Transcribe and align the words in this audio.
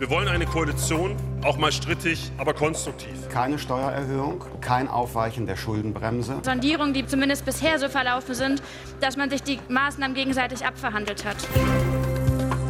Wir 0.00 0.08
wollen 0.08 0.28
eine 0.28 0.46
Koalition, 0.46 1.14
auch 1.44 1.58
mal 1.58 1.70
strittig, 1.70 2.32
aber 2.38 2.54
konstruktiv. 2.54 3.28
Keine 3.28 3.58
Steuererhöhung, 3.58 4.42
kein 4.62 4.88
Aufweichen 4.88 5.44
der 5.44 5.56
Schuldenbremse. 5.56 6.40
Sondierungen, 6.42 6.94
die 6.94 7.04
zumindest 7.04 7.44
bisher 7.44 7.78
so 7.78 7.90
verlaufen 7.90 8.34
sind, 8.34 8.62
dass 9.02 9.18
man 9.18 9.28
sich 9.28 9.42
die 9.42 9.60
Maßnahmen 9.68 10.14
gegenseitig 10.14 10.64
abverhandelt 10.64 11.26
hat. 11.26 11.36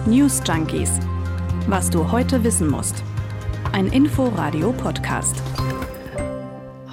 News 0.07 0.43
Junkies. 0.45 0.99
Was 1.69 1.89
du 1.89 2.11
heute 2.11 2.43
wissen 2.43 2.69
musst. 2.69 3.05
Ein 3.71 3.87
Info-Radio-Podcast. 3.87 5.41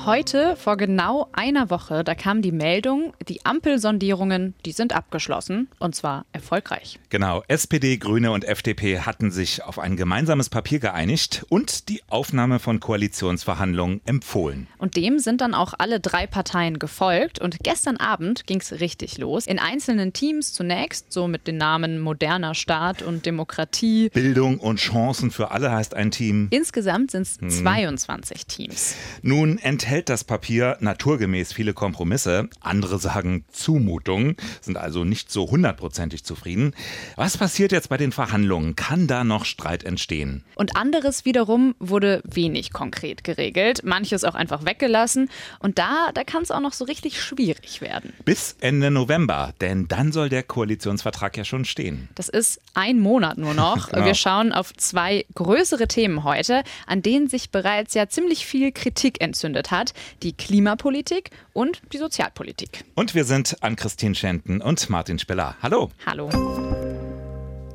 Heute, 0.08 0.55
vor 0.55 0.78
genau 0.78 1.28
einer 1.34 1.70
Woche, 1.70 2.05
da 2.05 2.16
kam 2.16 2.42
die 2.42 2.54
Meldung, 2.54 3.12
die 3.28 3.46
Ampelsondierungen, 3.46 4.54
die 4.66 4.72
sind 4.72 4.96
abgeschlossen 4.96 5.68
und 5.80 5.96
zwar 5.96 6.26
erfolgreich. 6.32 6.98
Genau, 7.10 7.44
SPD, 7.50 7.98
Grüne 7.98 8.32
und 8.32 8.46
FDP 8.46 9.02
hatten 9.02 9.32
sich 9.32 9.66
auf 9.66 9.80
ein 9.80 9.98
gemeinsames 9.98 10.48
Papier 10.48 10.80
geeinigt 10.80 11.46
und 11.50 11.90
die 11.90 12.04
Aufnahme 12.08 12.59
von 12.59 12.80
Koalitionsverhandlungen 12.80 14.00
empfohlen. 14.05 14.67
Und 14.78 14.95
dem 14.95 15.20
sind 15.20 15.41
dann 15.41 15.54
auch 15.54 15.73
alle 15.78 16.00
drei 16.00 16.26
Parteien 16.26 16.80
gefolgt 16.80 17.39
und 17.39 17.59
gestern 17.62 17.98
Abend 17.98 18.48
ging 18.48 18.62
es 18.62 18.80
richtig 18.80 19.17
los. 19.17 19.45
In 19.45 19.59
einzelnen 19.59 20.14
Teams 20.14 20.53
zunächst, 20.53 21.12
so 21.12 21.28
mit 21.28 21.48
den 21.48 21.58
Namen 21.58 22.00
Moderner 22.00 22.55
Staat 22.55 23.02
und 23.02 23.26
Demokratie. 23.26 24.08
Bildung 24.08 24.59
und 24.59 24.80
Chancen 24.80 25.31
für 25.31 25.52
alle 25.52 25.70
heißt 25.70 25.94
ein 25.95 26.12
Team. 26.12 26.48
Insgesamt 26.52 27.12
sind 27.12 27.23
es 27.23 27.42
hm. 27.42 27.50
22 27.50 28.45
Teams. 28.45 28.95
Nun 29.22 29.58
enthält 29.58 29.97
enthält 29.98 30.10
das 30.10 30.24
Papier 30.24 30.78
naturgemäß 30.80 31.54
viele 31.54 31.74
Kompromisse. 31.74 32.50
Andere 32.62 33.00
sagen 33.00 33.46
Zumutungen, 33.52 34.36
sind 34.62 34.78
also 34.78 35.04
nicht 35.04 35.32
so 35.32 35.50
hundertprozentig 35.50 36.23
zufrieden. 36.23 36.76
Was 37.16 37.36
passiert 37.36 37.72
jetzt 37.72 37.90
bei 37.90 37.98
den 37.98 38.12
Verhandlungen? 38.12 38.76
Kann 38.76 39.08
da 39.08 39.23
noch 39.23 39.44
Streit 39.44 39.84
entstehen? 39.84 40.44
Und 40.54 40.76
anderes 40.76 41.26
wiederum 41.26 41.73
wurde 41.80 42.22
wenig 42.26 42.73
konkret 42.73 43.23
geregelt, 43.23 43.82
manches 43.86 44.23
auch 44.23 44.36
einfach 44.36 44.66
weggelassen. 44.66 45.31
Und 45.58 45.80
da, 45.80 46.11
da 46.14 46.23
kann 46.23 46.44
es 46.44 46.52
auch 46.52 46.59
noch 46.59 46.73
so 46.73 46.86
richtig 46.86 47.20
schwierig 47.20 47.82
werden. 47.82 48.14
Bis 48.23 48.56
Ende 48.59 48.92
November, 48.92 49.56
denn 49.61 49.88
dann 49.88 50.11
soll 50.11 50.30
der 50.30 50.44
Koalitionsvertrag 50.44 51.36
ja 51.38 51.44
schon 51.44 51.66
stehen. 51.66 52.08
Das 52.14 52.30
ist 52.30 52.61
ein 52.76 53.00
Monat 53.00 53.39
nur 53.39 53.56
noch. 53.56 53.89
genau. 53.92 54.06
Wir 54.06 54.14
schauen 54.14 54.52
auf 54.52 54.76
zwei 54.76 55.26
größere 55.34 55.88
Themen 55.88 56.23
heute, 56.23 56.61
an 56.86 57.02
denen 57.02 57.28
sich 57.30 57.50
bereits 57.50 57.95
ja 57.95 58.08
ziemlich 58.08 58.45
viel 58.45 58.72
Kritik 58.72 59.22
entzündet 59.22 59.72
hat. 59.72 59.86
Monat 59.88 59.93
die 60.23 60.33
Klimapolitik 60.33 61.31
und 61.53 61.81
die 61.93 61.97
Sozialpolitik. 61.97 62.85
Und 62.95 63.16
wir 63.16 63.25
sind 63.25 63.57
an 63.61 63.75
Christine 63.75 64.16
Schenten 64.16 64.61
und 64.61 64.89
Martin 64.89 65.19
Speller. 65.19 65.55
Hallo. 65.61 65.89
Hallo. 66.05 66.30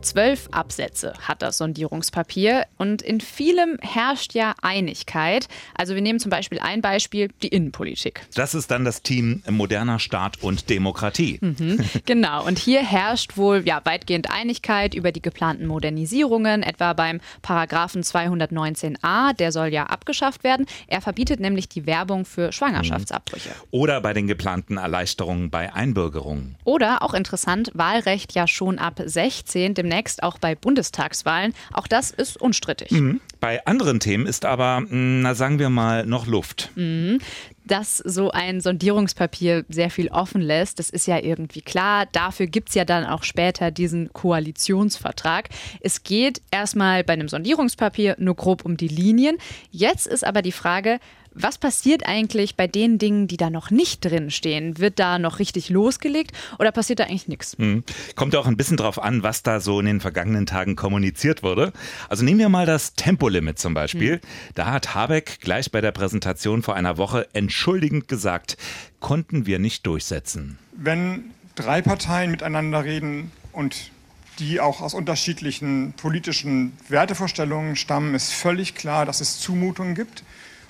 Zwölf 0.02 0.48
Absätze 0.50 1.14
hat 1.20 1.42
das 1.42 1.58
Sondierungspapier 1.58 2.66
und 2.78 3.02
in 3.02 3.20
vielem 3.20 3.78
herrscht 3.80 4.34
ja 4.34 4.54
Einigkeit. 4.60 5.48
Also 5.74 5.94
wir 5.94 6.02
nehmen 6.02 6.18
zum 6.18 6.30
Beispiel 6.30 6.58
ein 6.60 6.80
Beispiel, 6.80 7.30
die 7.42 7.48
Innenpolitik. 7.48 8.26
Das 8.34 8.54
ist 8.54 8.70
dann 8.70 8.84
das 8.84 9.02
Team 9.02 9.42
moderner 9.48 9.98
Staat 9.98 10.42
und 10.42 10.68
Demokratie. 10.70 11.38
Mhm, 11.40 11.78
genau, 12.04 12.44
und 12.44 12.58
hier 12.58 12.82
herrscht 12.82 13.36
wohl 13.36 13.62
ja, 13.66 13.80
weitgehend 13.84 14.30
Einigkeit 14.30 14.94
über 14.94 15.12
die 15.12 15.22
geplanten 15.22 15.66
Modernisierungen, 15.66 16.62
etwa 16.62 16.92
beim 16.92 17.20
Paragraphen 17.42 18.02
219a, 18.02 19.34
der 19.34 19.52
soll 19.52 19.68
ja 19.68 19.84
abgeschafft 19.84 20.44
werden. 20.44 20.66
Er 20.86 21.00
verbietet 21.00 21.40
nämlich 21.40 21.68
die 21.68 21.86
Werbung 21.86 22.24
für 22.24 22.52
Schwangerschaftsabbrüche. 22.52 23.50
Oder 23.70 24.00
bei 24.00 24.12
den 24.12 24.26
geplanten 24.26 24.76
Erleichterungen 24.76 25.50
bei 25.50 25.72
Einbürgerungen. 25.72 26.56
Oder 26.64 27.02
auch 27.02 27.14
interessant, 27.14 27.70
Wahlrecht 27.74 28.34
ja 28.34 28.46
schon 28.46 28.78
ab 28.78 29.00
16, 29.04 29.74
dem 29.74 29.91
demnächst 29.92 30.22
auch 30.22 30.38
bei 30.38 30.54
Bundestagswahlen. 30.54 31.54
Auch 31.72 31.86
das 31.86 32.10
ist 32.10 32.40
unstrittig. 32.40 32.90
Mhm. 32.90 33.20
Bei 33.40 33.64
anderen 33.66 34.00
Themen 34.00 34.26
ist 34.26 34.44
aber, 34.44 34.78
hm, 34.88 35.22
na 35.22 35.34
sagen 35.34 35.58
wir 35.58 35.68
mal, 35.68 36.06
noch 36.06 36.26
Luft. 36.26 36.70
Mhm 36.74 37.18
dass 37.64 37.98
so 37.98 38.32
ein 38.32 38.60
Sondierungspapier 38.60 39.64
sehr 39.68 39.88
viel 39.88 40.08
offen 40.08 40.40
lässt, 40.40 40.80
das 40.80 40.90
ist 40.90 41.06
ja 41.06 41.18
irgendwie 41.18 41.62
klar. 41.62 42.06
Dafür 42.10 42.46
gibt 42.46 42.70
es 42.70 42.74
ja 42.74 42.84
dann 42.84 43.06
auch 43.06 43.22
später 43.22 43.70
diesen 43.70 44.12
Koalitionsvertrag. 44.12 45.48
Es 45.80 46.02
geht 46.02 46.42
erstmal 46.50 47.04
bei 47.04 47.12
einem 47.12 47.28
Sondierungspapier 47.28 48.16
nur 48.18 48.34
grob 48.34 48.64
um 48.64 48.76
die 48.76 48.88
Linien. 48.88 49.36
Jetzt 49.70 50.08
ist 50.08 50.24
aber 50.24 50.42
die 50.42 50.52
Frage, 50.52 50.98
was 51.34 51.58
passiert 51.58 52.06
eigentlich 52.06 52.56
bei 52.56 52.66
den 52.66 52.98
Dingen, 52.98 53.26
die 53.26 53.36
da 53.36 53.50
noch 53.50 53.70
nicht 53.70 54.04
drin 54.04 54.30
stehen? 54.30 54.78
Wird 54.78 54.98
da 54.98 55.18
noch 55.18 55.38
richtig 55.38 55.70
losgelegt 55.70 56.32
oder 56.58 56.72
passiert 56.72 57.00
da 57.00 57.04
eigentlich 57.04 57.28
nichts? 57.28 57.56
Hm. 57.58 57.84
Kommt 58.16 58.34
ja 58.34 58.40
auch 58.40 58.46
ein 58.46 58.56
bisschen 58.56 58.76
drauf 58.76 59.02
an, 59.02 59.22
was 59.22 59.42
da 59.42 59.60
so 59.60 59.80
in 59.80 59.86
den 59.86 60.00
vergangenen 60.00 60.46
Tagen 60.46 60.76
kommuniziert 60.76 61.42
wurde. 61.42 61.72
Also 62.08 62.24
nehmen 62.24 62.38
wir 62.38 62.48
mal 62.48 62.66
das 62.66 62.94
Tempolimit 62.94 63.58
zum 63.58 63.74
Beispiel. 63.74 64.14
Hm. 64.14 64.20
Da 64.54 64.66
hat 64.66 64.94
Habeck 64.94 65.40
gleich 65.40 65.70
bei 65.70 65.80
der 65.80 65.92
Präsentation 65.92 66.62
vor 66.62 66.76
einer 66.76 66.98
Woche 66.98 67.28
entschuldigend 67.32 68.08
gesagt, 68.08 68.56
konnten 69.00 69.46
wir 69.46 69.58
nicht 69.58 69.86
durchsetzen. 69.86 70.58
Wenn 70.72 71.30
drei 71.54 71.82
Parteien 71.82 72.30
miteinander 72.30 72.84
reden 72.84 73.30
und 73.52 73.90
die 74.38 74.60
auch 74.60 74.80
aus 74.80 74.94
unterschiedlichen 74.94 75.92
politischen 75.96 76.72
Wertevorstellungen 76.88 77.76
stammen, 77.76 78.14
ist 78.14 78.32
völlig 78.32 78.74
klar, 78.74 79.04
dass 79.04 79.20
es 79.20 79.38
Zumutungen 79.38 79.94
gibt 79.94 80.24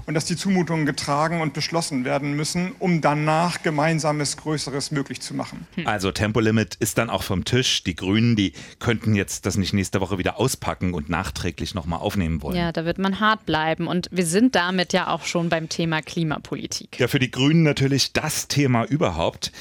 und 0.07 0.15
dass 0.15 0.25
die 0.25 0.37
Zumutungen 0.37 0.87
getragen 0.87 1.41
und 1.41 1.53
beschlossen 1.53 2.05
werden 2.05 2.35
müssen, 2.35 2.73
um 2.79 3.01
danach 3.01 3.63
gemeinsames 3.63 4.37
Größeres 4.37 4.91
möglich 4.91 5.21
zu 5.21 5.35
machen. 5.35 5.67
Hm. 5.75 5.87
Also 5.87 6.13
Tempolimit 6.13 6.75
ist 6.77 6.99
dann 6.99 7.11
auch 7.11 7.23
vom 7.23 7.45
Tisch. 7.45 7.85
Die 7.85 7.95
Grünen, 7.95 8.37
die 8.37 8.53
könnten 8.79 9.15
jetzt 9.15 9.47
das 9.47 9.57
nicht 9.57 9.73
nächste 9.73 10.01
Woche 10.01 10.19
wieder 10.19 10.39
auspacken 10.39 10.95
und 10.95 11.09
nachträglich 11.09 11.75
nochmal 11.75 12.01
aufnehmen 12.01 12.43
wollen. 12.43 12.57
Ja, 12.57 12.73
da 12.73 12.85
wird 12.85 12.99
man 12.99 13.21
hart 13.21 13.47
bleiben. 13.47 13.87
Und 13.87 14.09
wir 14.11 14.27
sind 14.27 14.55
damit 14.55 14.93
ja 14.93 15.09
auch 15.09 15.25
schon 15.25 15.49
beim 15.49 15.69
Thema 15.69 16.03
Klimapolitik. 16.03 16.99
Ja, 16.99 17.09
für 17.09 17.19
die 17.19 17.31
Grünen 17.31 17.63
natürlich 17.63 18.13
das 18.13 18.49
Thema 18.49 18.85
überhaupt. 18.85 19.53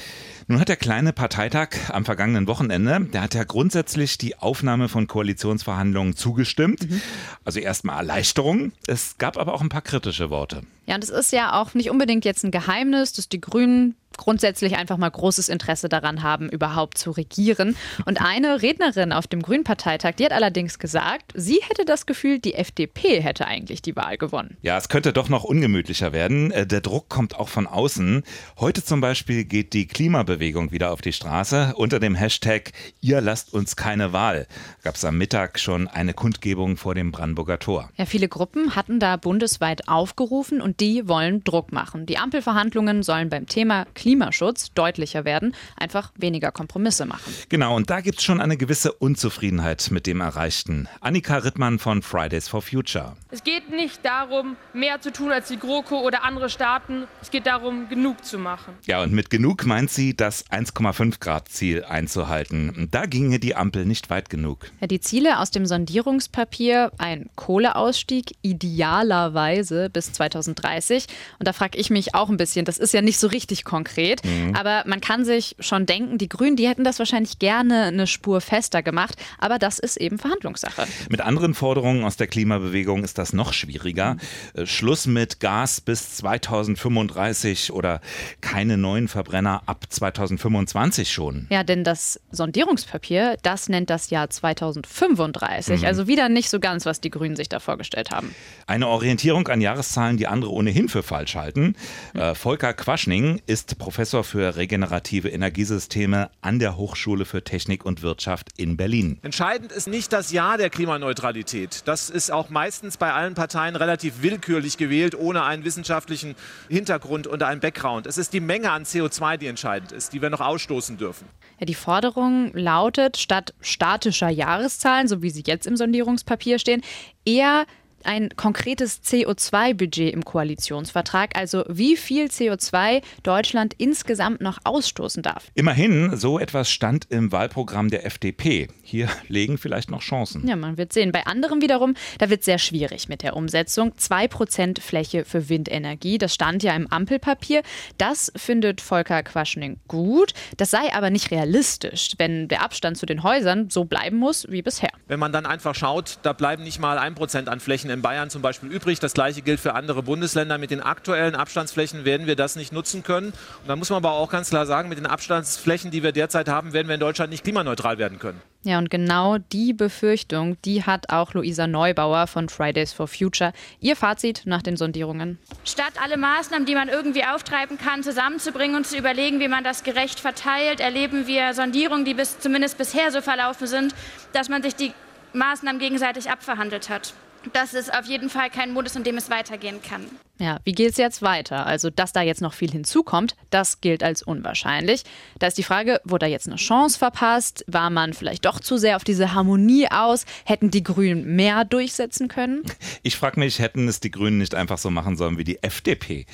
Nun 0.52 0.60
hat 0.60 0.68
der 0.68 0.76
kleine 0.76 1.14
Parteitag 1.14 1.68
am 1.88 2.04
vergangenen 2.04 2.46
Wochenende, 2.46 3.08
der 3.10 3.22
hat 3.22 3.32
ja 3.32 3.42
grundsätzlich 3.42 4.18
die 4.18 4.36
Aufnahme 4.36 4.90
von 4.90 5.06
Koalitionsverhandlungen 5.06 6.14
zugestimmt. 6.14 6.90
Mhm. 6.90 7.00
Also 7.42 7.58
erstmal 7.58 7.96
Erleichterung. 7.96 8.72
Es 8.86 9.16
gab 9.16 9.38
aber 9.38 9.54
auch 9.54 9.62
ein 9.62 9.70
paar 9.70 9.80
kritische 9.80 10.28
Worte. 10.28 10.60
Ja, 10.84 10.96
und 10.96 11.04
es 11.04 11.08
ist 11.08 11.32
ja 11.32 11.58
auch 11.58 11.72
nicht 11.72 11.88
unbedingt 11.88 12.26
jetzt 12.26 12.44
ein 12.44 12.50
Geheimnis, 12.50 13.14
dass 13.14 13.30
die 13.30 13.40
Grünen 13.40 13.94
grundsätzlich 14.18 14.76
einfach 14.76 14.96
mal 14.96 15.10
großes 15.10 15.48
Interesse 15.48 15.88
daran 15.88 16.22
haben, 16.22 16.48
überhaupt 16.48 16.98
zu 16.98 17.10
regieren. 17.10 17.76
Und 18.04 18.20
eine 18.20 18.62
Rednerin 18.62 19.12
auf 19.12 19.26
dem 19.26 19.42
Grünparteitag, 19.42 20.12
die 20.16 20.24
hat 20.24 20.32
allerdings 20.32 20.78
gesagt, 20.78 21.32
sie 21.34 21.60
hätte 21.62 21.84
das 21.84 22.06
Gefühl, 22.06 22.38
die 22.38 22.54
FDP 22.54 23.20
hätte 23.22 23.46
eigentlich 23.46 23.82
die 23.82 23.96
Wahl 23.96 24.18
gewonnen. 24.18 24.56
Ja, 24.62 24.76
es 24.76 24.88
könnte 24.88 25.12
doch 25.12 25.28
noch 25.28 25.44
ungemütlicher 25.44 26.12
werden. 26.12 26.50
Äh, 26.50 26.66
der 26.66 26.80
Druck 26.80 27.08
kommt 27.08 27.36
auch 27.36 27.48
von 27.48 27.66
außen. 27.66 28.22
Heute 28.58 28.84
zum 28.84 29.00
Beispiel 29.00 29.44
geht 29.44 29.72
die 29.72 29.86
Klimabewegung 29.86 30.72
wieder 30.72 30.92
auf 30.92 31.00
die 31.00 31.12
Straße 31.12 31.74
unter 31.76 32.00
dem 32.00 32.14
Hashtag 32.14 32.72
Ihr 33.00 33.20
lasst 33.20 33.52
uns 33.52 33.76
keine 33.76 34.12
Wahl. 34.12 34.46
Gab 34.82 34.94
es 34.94 35.04
am 35.04 35.18
Mittag 35.18 35.58
schon 35.58 35.88
eine 35.88 36.14
Kundgebung 36.14 36.76
vor 36.76 36.94
dem 36.94 37.12
Brandenburger 37.12 37.58
Tor. 37.58 37.90
Ja, 37.96 38.06
viele 38.06 38.28
Gruppen 38.28 38.74
hatten 38.76 39.00
da 39.00 39.16
bundesweit 39.16 39.88
aufgerufen 39.88 40.60
und 40.60 40.80
die 40.80 41.08
wollen 41.08 41.44
Druck 41.44 41.72
machen. 41.72 42.06
Die 42.06 42.18
Ampelverhandlungen 42.18 43.02
sollen 43.02 43.28
beim 43.28 43.46
Thema 43.46 43.86
Klimaschutz 44.02 44.72
deutlicher 44.74 45.24
werden, 45.24 45.54
einfach 45.76 46.10
weniger 46.16 46.50
Kompromisse 46.50 47.06
machen. 47.06 47.32
Genau, 47.48 47.76
und 47.76 47.88
da 47.88 48.00
gibt 48.00 48.18
es 48.18 48.24
schon 48.24 48.40
eine 48.40 48.56
gewisse 48.56 48.92
Unzufriedenheit 48.92 49.92
mit 49.92 50.08
dem 50.08 50.20
Erreichten. 50.20 50.88
Annika 51.00 51.36
Rittmann 51.36 51.78
von 51.78 52.02
Fridays 52.02 52.48
for 52.48 52.62
Future. 52.62 53.14
Es 53.30 53.44
geht 53.44 53.70
nicht 53.70 54.04
darum, 54.04 54.56
mehr 54.72 55.00
zu 55.00 55.12
tun 55.12 55.30
als 55.30 55.46
die 55.46 55.56
GroKo 55.56 56.00
oder 56.00 56.24
andere 56.24 56.50
Staaten. 56.50 57.04
Es 57.20 57.30
geht 57.30 57.46
darum, 57.46 57.88
genug 57.88 58.24
zu 58.24 58.40
machen. 58.40 58.74
Ja, 58.86 59.04
und 59.04 59.12
mit 59.12 59.30
genug 59.30 59.66
meint 59.66 59.88
sie, 59.88 60.16
das 60.16 60.50
1,5 60.50 61.20
Grad 61.20 61.48
Ziel 61.48 61.84
einzuhalten. 61.84 62.88
Da 62.90 63.06
ginge 63.06 63.38
die 63.38 63.54
Ampel 63.54 63.86
nicht 63.86 64.10
weit 64.10 64.30
genug. 64.30 64.66
Ja, 64.80 64.88
die 64.88 64.98
Ziele 64.98 65.38
aus 65.38 65.52
dem 65.52 65.64
Sondierungspapier, 65.64 66.90
ein 66.98 67.30
Kohleausstieg 67.36 68.32
idealerweise 68.42 69.90
bis 69.90 70.12
2030. 70.12 71.06
Und 71.38 71.46
da 71.46 71.52
frage 71.52 71.78
ich 71.78 71.90
mich 71.90 72.16
auch 72.16 72.30
ein 72.30 72.36
bisschen, 72.36 72.64
das 72.64 72.78
ist 72.78 72.92
ja 72.92 73.00
nicht 73.00 73.20
so 73.20 73.28
richtig 73.28 73.62
konkret 73.62 73.91
konkret. 73.92 74.24
Mhm. 74.24 74.54
Aber 74.54 74.84
man 74.86 75.00
kann 75.00 75.24
sich 75.24 75.56
schon 75.58 75.86
denken, 75.86 76.18
die 76.18 76.28
Grünen, 76.28 76.56
die 76.56 76.68
hätten 76.68 76.84
das 76.84 76.98
wahrscheinlich 76.98 77.38
gerne 77.38 77.84
eine 77.84 78.06
Spur 78.06 78.40
fester 78.40 78.82
gemacht. 78.82 79.16
Aber 79.38 79.58
das 79.58 79.78
ist 79.78 79.96
eben 79.96 80.18
Verhandlungssache. 80.18 80.86
Mit 81.08 81.20
anderen 81.20 81.54
Forderungen 81.54 82.04
aus 82.04 82.16
der 82.16 82.26
Klimabewegung 82.26 83.04
ist 83.04 83.18
das 83.18 83.32
noch 83.32 83.52
schwieriger. 83.52 84.16
Mhm. 84.54 84.66
Schluss 84.66 85.06
mit 85.06 85.40
Gas 85.40 85.80
bis 85.80 86.16
2035 86.16 87.72
oder 87.72 88.00
keine 88.40 88.76
neuen 88.76 89.08
Verbrenner 89.08 89.62
ab 89.66 89.84
2025 89.88 91.10
schon. 91.10 91.46
Ja, 91.50 91.64
denn 91.64 91.84
das 91.84 92.20
Sondierungspapier, 92.30 93.36
das 93.42 93.68
nennt 93.68 93.90
das 93.90 94.10
Jahr 94.10 94.30
2035. 94.30 95.80
Mhm. 95.80 95.86
Also 95.86 96.06
wieder 96.06 96.28
nicht 96.28 96.50
so 96.50 96.60
ganz, 96.60 96.86
was 96.86 97.00
die 97.00 97.10
Grünen 97.10 97.36
sich 97.36 97.48
da 97.48 97.60
vorgestellt 97.60 98.10
haben. 98.10 98.34
Eine 98.66 98.88
Orientierung 98.88 99.48
an 99.48 99.60
Jahreszahlen, 99.60 100.16
die 100.16 100.26
andere 100.26 100.52
ohnehin 100.52 100.88
für 100.88 101.02
falsch 101.02 101.34
halten. 101.34 101.76
Mhm. 102.14 102.20
Äh, 102.20 102.34
Volker 102.34 102.72
Quaschning 102.74 103.42
ist 103.46 103.78
Professor 103.82 104.22
für 104.22 104.54
regenerative 104.54 105.28
Energiesysteme 105.28 106.30
an 106.40 106.60
der 106.60 106.76
Hochschule 106.76 107.24
für 107.24 107.42
Technik 107.42 107.84
und 107.84 108.00
Wirtschaft 108.00 108.50
in 108.56 108.76
Berlin. 108.76 109.18
Entscheidend 109.22 109.72
ist 109.72 109.88
nicht 109.88 110.12
das 110.12 110.30
Ja 110.30 110.56
der 110.56 110.70
Klimaneutralität. 110.70 111.82
Das 111.86 112.08
ist 112.08 112.30
auch 112.30 112.48
meistens 112.48 112.96
bei 112.96 113.12
allen 113.12 113.34
Parteien 113.34 113.74
relativ 113.74 114.22
willkürlich 114.22 114.76
gewählt, 114.76 115.16
ohne 115.16 115.42
einen 115.42 115.64
wissenschaftlichen 115.64 116.36
Hintergrund 116.68 117.26
und 117.26 117.42
einen 117.42 117.60
Background. 117.60 118.06
Es 118.06 118.18
ist 118.18 118.32
die 118.32 118.38
Menge 118.38 118.70
an 118.70 118.84
CO2, 118.84 119.36
die 119.38 119.48
entscheidend 119.48 119.90
ist, 119.90 120.12
die 120.12 120.22
wir 120.22 120.30
noch 120.30 120.40
ausstoßen 120.40 120.96
dürfen. 120.96 121.26
Ja, 121.58 121.66
die 121.66 121.74
Forderung 121.74 122.52
lautet, 122.54 123.16
statt 123.16 123.52
statischer 123.60 124.28
Jahreszahlen, 124.28 125.08
so 125.08 125.22
wie 125.22 125.30
sie 125.30 125.42
jetzt 125.44 125.66
im 125.66 125.76
Sondierungspapier 125.76 126.60
stehen, 126.60 126.82
eher 127.24 127.66
ein 128.06 128.30
konkretes 128.36 129.02
CO2-Budget 129.02 130.12
im 130.12 130.24
Koalitionsvertrag, 130.24 131.36
also 131.36 131.64
wie 131.68 131.96
viel 131.96 132.26
CO2 132.26 133.02
Deutschland 133.22 133.74
insgesamt 133.78 134.40
noch 134.40 134.58
ausstoßen 134.64 135.22
darf. 135.22 135.50
Immerhin, 135.54 136.16
so 136.16 136.38
etwas 136.38 136.70
stand 136.70 137.06
im 137.10 137.32
Wahlprogramm 137.32 137.90
der 137.90 138.06
FDP. 138.06 138.68
Hier 138.82 139.08
legen 139.28 139.58
vielleicht 139.58 139.90
noch 139.90 140.00
Chancen. 140.00 140.46
Ja, 140.46 140.56
man 140.56 140.76
wird 140.76 140.92
sehen. 140.92 141.12
Bei 141.12 141.26
anderen 141.26 141.62
wiederum, 141.62 141.94
da 142.18 142.30
wird 142.30 142.40
es 142.40 142.46
sehr 142.46 142.58
schwierig 142.58 143.08
mit 143.08 143.22
der 143.22 143.36
Umsetzung. 143.36 143.92
2% 143.92 144.80
Fläche 144.80 145.24
für 145.24 145.48
Windenergie, 145.48 146.18
das 146.18 146.34
stand 146.34 146.62
ja 146.62 146.74
im 146.74 146.86
Ampelpapier. 146.86 147.62
Das 147.98 148.32
findet 148.36 148.80
Volker 148.80 149.22
Quaschning 149.22 149.78
gut. 149.88 150.34
Das 150.56 150.70
sei 150.70 150.92
aber 150.94 151.10
nicht 151.10 151.30
realistisch, 151.30 152.14
wenn 152.18 152.48
der 152.48 152.62
Abstand 152.62 152.96
zu 152.96 153.06
den 153.06 153.22
Häusern 153.22 153.70
so 153.70 153.84
bleiben 153.84 154.16
muss 154.16 154.46
wie 154.50 154.62
bisher. 154.62 154.90
Wenn 155.06 155.20
man 155.20 155.32
dann 155.32 155.46
einfach 155.46 155.74
schaut, 155.74 156.18
da 156.22 156.32
bleiben 156.32 156.64
nicht 156.64 156.78
mal 156.78 156.98
1% 156.98 157.48
an 157.48 157.60
Flächen 157.60 157.90
in 157.92 158.02
Bayern 158.02 158.30
zum 158.30 158.42
Beispiel 158.42 158.70
übrig. 158.70 159.00
Das 159.00 159.14
gleiche 159.14 159.42
gilt 159.42 159.60
für 159.60 159.74
andere 159.74 160.02
Bundesländer. 160.02 160.58
Mit 160.58 160.70
den 160.70 160.80
aktuellen 160.80 161.34
Abstandsflächen 161.34 162.04
werden 162.04 162.26
wir 162.26 162.36
das 162.36 162.56
nicht 162.56 162.72
nutzen 162.72 163.02
können. 163.02 163.28
Und 163.28 163.68
da 163.68 163.76
muss 163.76 163.90
man 163.90 163.98
aber 163.98 164.12
auch 164.12 164.30
ganz 164.30 164.50
klar 164.50 164.66
sagen, 164.66 164.88
mit 164.88 164.98
den 164.98 165.06
Abstandsflächen, 165.06 165.90
die 165.90 166.02
wir 166.02 166.12
derzeit 166.12 166.48
haben, 166.48 166.72
werden 166.72 166.88
wir 166.88 166.94
in 166.94 167.00
Deutschland 167.00 167.30
nicht 167.30 167.44
klimaneutral 167.44 167.98
werden 167.98 168.18
können. 168.18 168.40
Ja, 168.64 168.78
und 168.78 168.90
genau 168.90 169.38
die 169.38 169.72
Befürchtung, 169.72 170.56
die 170.64 170.84
hat 170.84 171.10
auch 171.10 171.34
Luisa 171.34 171.66
Neubauer 171.66 172.28
von 172.28 172.48
Fridays 172.48 172.92
for 172.92 173.08
Future. 173.08 173.52
Ihr 173.80 173.96
Fazit 173.96 174.42
nach 174.44 174.62
den 174.62 174.76
Sondierungen. 174.76 175.38
Statt 175.64 175.94
alle 176.00 176.16
Maßnahmen, 176.16 176.64
die 176.64 176.76
man 176.76 176.88
irgendwie 176.88 177.24
auftreiben 177.24 177.76
kann, 177.76 178.04
zusammenzubringen 178.04 178.76
und 178.76 178.86
zu 178.86 178.96
überlegen, 178.96 179.40
wie 179.40 179.48
man 179.48 179.64
das 179.64 179.82
gerecht 179.82 180.20
verteilt, 180.20 180.78
erleben 180.78 181.26
wir 181.26 181.54
Sondierungen, 181.54 182.04
die 182.04 182.14
bis, 182.14 182.38
zumindest 182.38 182.78
bisher 182.78 183.10
so 183.10 183.20
verlaufen 183.20 183.66
sind, 183.66 183.94
dass 184.32 184.48
man 184.48 184.62
sich 184.62 184.76
die 184.76 184.92
Maßnahmen 185.32 185.80
gegenseitig 185.80 186.30
abverhandelt 186.30 186.88
hat 186.88 187.14
das 187.52 187.74
ist 187.74 187.92
auf 187.92 188.06
jeden 188.06 188.30
Fall 188.30 188.50
kein 188.50 188.72
Modus, 188.72 188.96
in 188.96 189.04
dem 189.04 189.16
es 189.16 189.30
weitergehen 189.30 189.80
kann. 189.82 190.06
Ja, 190.38 190.58
wie 190.64 190.72
geht 190.72 190.90
es 190.90 190.96
jetzt 190.96 191.22
weiter? 191.22 191.66
Also, 191.66 191.88
dass 191.88 192.12
da 192.12 192.20
jetzt 192.20 192.40
noch 192.40 192.52
viel 192.52 192.70
hinzukommt, 192.70 193.36
das 193.50 193.80
gilt 193.80 194.02
als 194.02 194.22
unwahrscheinlich. 194.22 195.04
Da 195.38 195.46
ist 195.46 195.56
die 195.56 195.62
Frage, 195.62 196.00
wurde 196.04 196.26
da 196.26 196.30
jetzt 196.30 196.48
eine 196.48 196.56
Chance 196.56 196.98
verpasst? 196.98 197.64
War 197.68 197.90
man 197.90 198.12
vielleicht 198.12 198.44
doch 198.44 198.58
zu 198.58 198.76
sehr 198.76 198.96
auf 198.96 199.04
diese 199.04 199.34
Harmonie 199.34 199.88
aus? 199.88 200.24
Hätten 200.44 200.72
die 200.72 200.82
Grünen 200.82 201.36
mehr 201.36 201.64
durchsetzen 201.64 202.26
können? 202.26 202.62
Ich 203.04 203.16
frage 203.16 203.38
mich, 203.38 203.58
hätten 203.58 203.86
es 203.88 204.00
die 204.00 204.10
Grünen 204.10 204.38
nicht 204.38 204.54
einfach 204.54 204.78
so 204.78 204.90
machen 204.90 205.16
sollen 205.16 205.38
wie 205.38 205.44
die 205.44 205.62
FDP? 205.62 206.26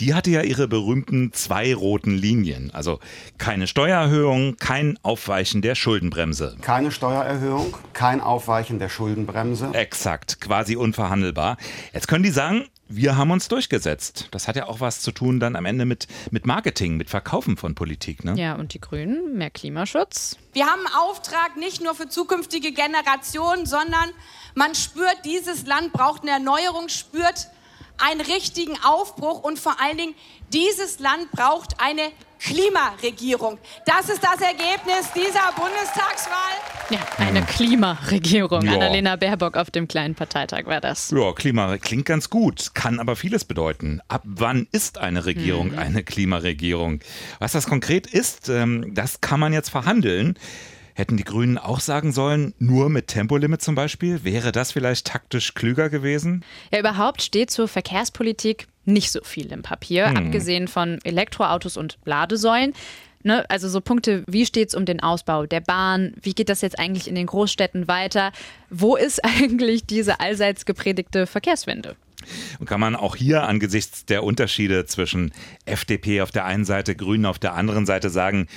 Die 0.00 0.14
hatte 0.14 0.30
ja 0.30 0.42
ihre 0.42 0.68
berühmten 0.68 1.32
zwei 1.32 1.74
roten 1.74 2.14
Linien. 2.14 2.70
Also 2.72 3.00
keine 3.38 3.66
Steuererhöhung, 3.66 4.56
kein 4.56 4.98
Aufweichen 5.02 5.62
der 5.62 5.74
Schuldenbremse. 5.74 6.56
Keine 6.60 6.90
Steuererhöhung, 6.90 7.74
kein 7.92 8.20
Aufweichen 8.20 8.78
der 8.78 8.88
Schuldenbremse. 8.88 9.70
Exakt, 9.72 10.40
quasi 10.46 10.76
unverhandelbar. 10.76 11.56
Jetzt 11.92 12.08
können 12.08 12.22
die 12.22 12.30
sagen, 12.30 12.68
wir 12.88 13.16
haben 13.16 13.32
uns 13.32 13.48
durchgesetzt. 13.48 14.28
Das 14.30 14.46
hat 14.46 14.54
ja 14.56 14.68
auch 14.68 14.80
was 14.80 15.00
zu 15.00 15.10
tun 15.10 15.40
dann 15.40 15.56
am 15.56 15.64
Ende 15.64 15.84
mit, 15.84 16.06
mit 16.30 16.46
Marketing, 16.46 16.96
mit 16.96 17.10
Verkaufen 17.10 17.56
von 17.56 17.74
Politik. 17.74 18.24
Ne? 18.24 18.34
Ja, 18.36 18.54
und 18.54 18.74
die 18.74 18.80
Grünen, 18.80 19.36
mehr 19.36 19.50
Klimaschutz. 19.50 20.36
Wir 20.52 20.66
haben 20.66 20.86
einen 20.86 20.94
Auftrag 20.94 21.56
nicht 21.56 21.82
nur 21.82 21.94
für 21.94 22.08
zukünftige 22.08 22.72
Generationen, 22.72 23.66
sondern 23.66 24.10
man 24.54 24.74
spürt, 24.74 25.16
dieses 25.24 25.66
Land 25.66 25.92
braucht 25.92 26.22
eine 26.22 26.30
Erneuerung, 26.32 26.88
spürt 26.88 27.48
einen 27.98 28.20
richtigen 28.20 28.76
Aufbruch 28.84 29.42
und 29.42 29.58
vor 29.58 29.80
allen 29.80 29.98
Dingen, 29.98 30.14
dieses 30.52 31.00
Land 31.00 31.30
braucht 31.32 31.80
eine 31.80 32.02
Klimaregierung. 32.38 33.58
Das 33.84 34.08
ist 34.08 34.22
das 34.22 34.40
Ergebnis 34.40 35.12
dieser 35.14 35.52
Bundestagswahl. 35.56 36.56
Ja, 36.90 36.98
eine 37.18 37.40
hm. 37.40 37.46
Klimaregierung. 37.46 38.62
Ja. 38.62 38.74
Annalena 38.74 39.16
Baerbock 39.16 39.56
auf 39.56 39.70
dem 39.70 39.88
kleinen 39.88 40.14
Parteitag 40.14 40.66
war 40.66 40.80
das. 40.80 41.10
Ja, 41.10 41.32
Klima 41.32 41.76
klingt 41.78 42.06
ganz 42.06 42.30
gut, 42.30 42.74
kann 42.74 43.00
aber 43.00 43.16
vieles 43.16 43.44
bedeuten. 43.44 44.00
Ab 44.08 44.22
wann 44.24 44.68
ist 44.72 44.98
eine 44.98 45.26
Regierung 45.26 45.72
mhm. 45.72 45.78
eine 45.78 46.04
Klimaregierung? 46.04 47.00
Was 47.38 47.52
das 47.52 47.66
konkret 47.66 48.06
ist, 48.06 48.48
ähm, 48.48 48.94
das 48.94 49.20
kann 49.20 49.40
man 49.40 49.52
jetzt 49.52 49.70
verhandeln. 49.70 50.38
Hätten 50.96 51.18
die 51.18 51.24
Grünen 51.24 51.58
auch 51.58 51.80
sagen 51.80 52.10
sollen, 52.10 52.54
nur 52.58 52.88
mit 52.88 53.08
Tempolimit 53.08 53.60
zum 53.60 53.74
Beispiel? 53.74 54.24
Wäre 54.24 54.50
das 54.50 54.72
vielleicht 54.72 55.06
taktisch 55.06 55.52
klüger 55.52 55.90
gewesen? 55.90 56.42
Ja, 56.72 56.80
überhaupt 56.80 57.20
steht 57.20 57.50
zur 57.50 57.68
Verkehrspolitik 57.68 58.66
nicht 58.86 59.12
so 59.12 59.20
viel 59.22 59.52
im 59.52 59.60
Papier, 59.60 60.08
hm. 60.08 60.16
abgesehen 60.16 60.68
von 60.68 60.98
Elektroautos 61.04 61.76
und 61.76 61.98
Ladesäulen. 62.06 62.72
Ne, 63.22 63.44
also 63.50 63.68
so 63.68 63.82
Punkte, 63.82 64.24
wie 64.26 64.46
steht 64.46 64.68
es 64.68 64.74
um 64.74 64.86
den 64.86 65.02
Ausbau 65.02 65.44
der 65.44 65.60
Bahn? 65.60 66.14
Wie 66.22 66.32
geht 66.32 66.48
das 66.48 66.62
jetzt 66.62 66.78
eigentlich 66.78 67.08
in 67.08 67.14
den 67.14 67.26
Großstädten 67.26 67.88
weiter? 67.88 68.32
Wo 68.70 68.96
ist 68.96 69.22
eigentlich 69.24 69.84
diese 69.84 70.20
allseits 70.20 70.64
gepredigte 70.64 71.26
Verkehrswende? 71.26 71.96
Und 72.58 72.66
kann 72.66 72.80
man 72.80 72.96
auch 72.96 73.16
hier 73.16 73.44
angesichts 73.44 74.04
der 74.04 74.24
Unterschiede 74.24 74.86
zwischen 74.86 75.32
FDP 75.64 76.22
auf 76.22 76.30
der 76.30 76.44
einen 76.44 76.64
Seite, 76.64 76.94
Grünen 76.94 77.26
auf 77.26 77.38
der 77.38 77.54
anderen 77.54 77.86
Seite 77.86 78.10
sagen, 78.10 78.48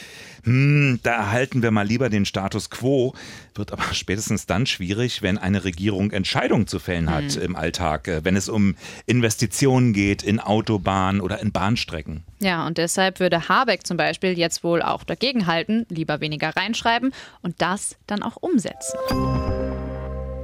hm, 0.44 1.00
da 1.04 1.12
erhalten 1.12 1.62
wir 1.62 1.72
mal 1.72 1.86
lieber 1.86 2.10
den 2.10 2.26
Status 2.26 2.70
quo, 2.70 3.14
wird 3.56 3.72
aber 3.72 3.84
spätestens 3.94 4.46
dann 4.46 4.66
schwierig, 4.66 5.22
wenn 5.22 5.38
eine 5.38 5.64
Regierung 5.64 6.12
Entscheidungen 6.12 6.68
zu 6.68 6.80
fällen 6.80 7.10
hat 7.10 7.36
mhm. 7.36 7.42
im 7.42 7.56
Alltag, 7.56 8.08
äh, 8.08 8.24
wenn 8.24 8.36
es 8.36 8.50
um 8.50 8.76
Investitionen 9.06 9.94
geht 9.94 10.24
in 10.24 10.40
Autobahnen 10.40 11.22
oder 11.22 11.40
in 11.42 11.52
Bahnstrecken. 11.52 12.24
Ja, 12.40 12.66
und 12.66 12.78
deshalb 12.78 13.20
würde 13.20 13.50
Habeck 13.50 13.86
zum 13.86 13.98
Beispiel 13.98 14.38
jetzt 14.38 14.64
wohl 14.64 14.82
auch 14.82 15.04
dagegenhalten, 15.04 15.86
lieber 15.90 16.22
weniger 16.22 16.56
reinschreiben 16.56 17.14
und 17.42 17.62
das 17.62 17.98
dann 18.08 18.24
auch 18.24 18.38
umsetzen. 18.38 18.98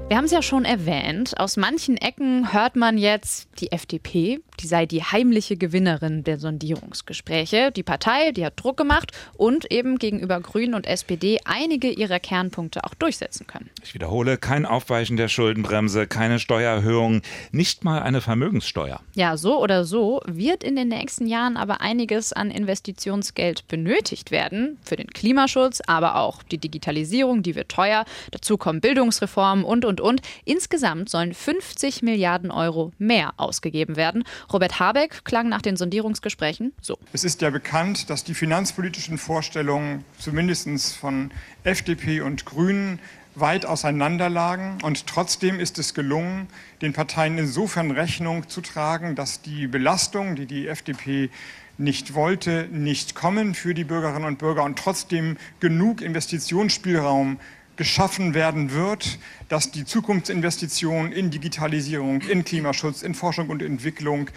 Wir 0.08 0.18
haben 0.18 0.26
es 0.26 0.32
ja 0.32 0.44
schon 0.44 0.66
erwähnt, 0.66 1.36
aus 1.40 1.58
manchen 1.58 1.98
Ecken 1.98 2.54
hört 2.54 2.76
man 2.76 3.00
jetzt, 3.00 3.50
die 3.60 3.72
FDP, 3.72 4.40
die 4.60 4.68
sei 4.68 4.86
die 4.86 5.04
heimliche 5.04 5.58
Gewinnerin 5.58 6.24
der 6.24 6.38
Sondierungsgespräche. 6.38 7.72
Die 7.72 7.84
Partei, 7.84 8.32
die 8.32 8.46
hat 8.46 8.54
Druck 8.58 8.78
gemacht 8.78 9.12
und 9.38 9.72
eben 9.72 9.98
gegenüber 9.98 10.40
Grünen 10.42 10.74
und 10.74 10.86
SPD 10.86 11.40
einige 11.46 11.90
ihrer 11.90 12.20
Kernpunkte 12.20 12.84
auch 12.84 12.94
durchsetzen 12.94 13.48
können. 13.48 13.70
Ich 13.84 13.94
wiederhole, 13.94 14.38
kein 14.38 14.66
Aufweichen 14.66 15.18
der 15.18 15.28
Schuldenbremse, 15.28 16.08
keine 16.08 16.40
Steuererhöhung, 16.40 17.22
nicht 17.52 17.84
mal 17.84 18.02
eine 18.02 18.22
Vermögenssteuer. 18.22 19.00
Ja, 19.16 19.38
so 19.38 19.62
oder 19.62 19.86
so 19.86 20.22
wird 20.26 20.64
in 20.64 20.76
den 20.76 20.90
nächsten 20.90 21.28
Jahren 21.28 21.58
aber 21.58 21.82
einiges 21.82 22.34
an 22.34 22.52
Investitionsgeld 22.52 23.68
benötigt 23.68 24.32
werden 24.32 24.78
für 24.84 24.96
den 24.96 25.08
Klimaschutz, 25.08 25.82
aber 25.88 26.18
auch 26.18 26.44
die 26.44 26.58
Digitalisierung, 26.58 27.44
die 27.44 27.56
wird 27.56 27.70
teuer. 27.70 28.06
Dazu 28.32 28.58
kommen 28.58 28.82
Bildungsreformen 28.82 29.64
und 29.64 29.86
und 29.86 29.86
und, 29.86 30.02
und. 30.02 30.22
Insgesamt 30.46 31.10
sollen 31.10 31.34
50 31.34 32.02
Milliarden 32.02 32.52
Euro 32.52 32.92
mehr 32.98 33.34
ausgegeben 33.38 33.96
werden. 33.96 34.24
Robert 34.52 34.80
Habeck 34.80 35.26
klang 35.26 35.50
nach 35.50 35.62
den 35.62 35.78
Sondierungsgesprächen 35.78 36.74
so. 36.82 36.98
Es 37.14 37.24
ist 37.24 37.42
ja 37.42 37.50
bekannt, 37.50 38.10
dass 38.10 38.24
die 38.24 38.34
finanzpolitischen 38.34 39.18
Vorstellungen 39.18 40.06
zumindest 40.18 40.96
von 40.96 41.32
FDP 41.64 42.22
und 42.22 42.46
Grünen 42.46 43.00
weit 43.36 43.66
auseinanderlagen. 43.66 44.78
Und 44.82 45.08
trotzdem 45.08 45.60
ist 45.60 45.78
es 45.78 45.94
gelungen, 45.94 46.48
den 46.82 46.94
Parteien 46.94 47.38
insofern 47.38 47.92
Rechnung 47.92 48.48
zu 48.50 48.62
tragen, 48.62 49.16
dass 49.16 49.42
die 49.42 49.68
Belastung, 49.68 50.36
die 50.36 50.46
die 50.46 50.68
FDP 50.68 51.30
nicht 51.78 52.14
wollte, 52.14 52.70
nicht 52.72 53.16
kommen 53.16 53.54
für 53.54 53.74
die 53.74 53.84
Bürgerinnen 53.84 54.26
und 54.26 54.38
Bürger 54.38 54.64
und 54.64 54.80
trotzdem 54.80 55.38
genug 55.60 56.02
Investitionsspielraum 56.02 57.40
geschaffen 57.76 58.34
werden 58.34 58.72
wird, 58.72 59.20
dass 59.50 59.72
die 59.72 59.86
Zukunftsinvestitionen 59.86 61.12
in 61.12 61.32
Digitalisierung, 61.32 62.22
in 62.22 62.44
Klimaschutz, 62.44 63.02
in 63.02 63.16
Forschung 63.16 63.50
und 63.50 63.62
Entwicklung 63.62 64.30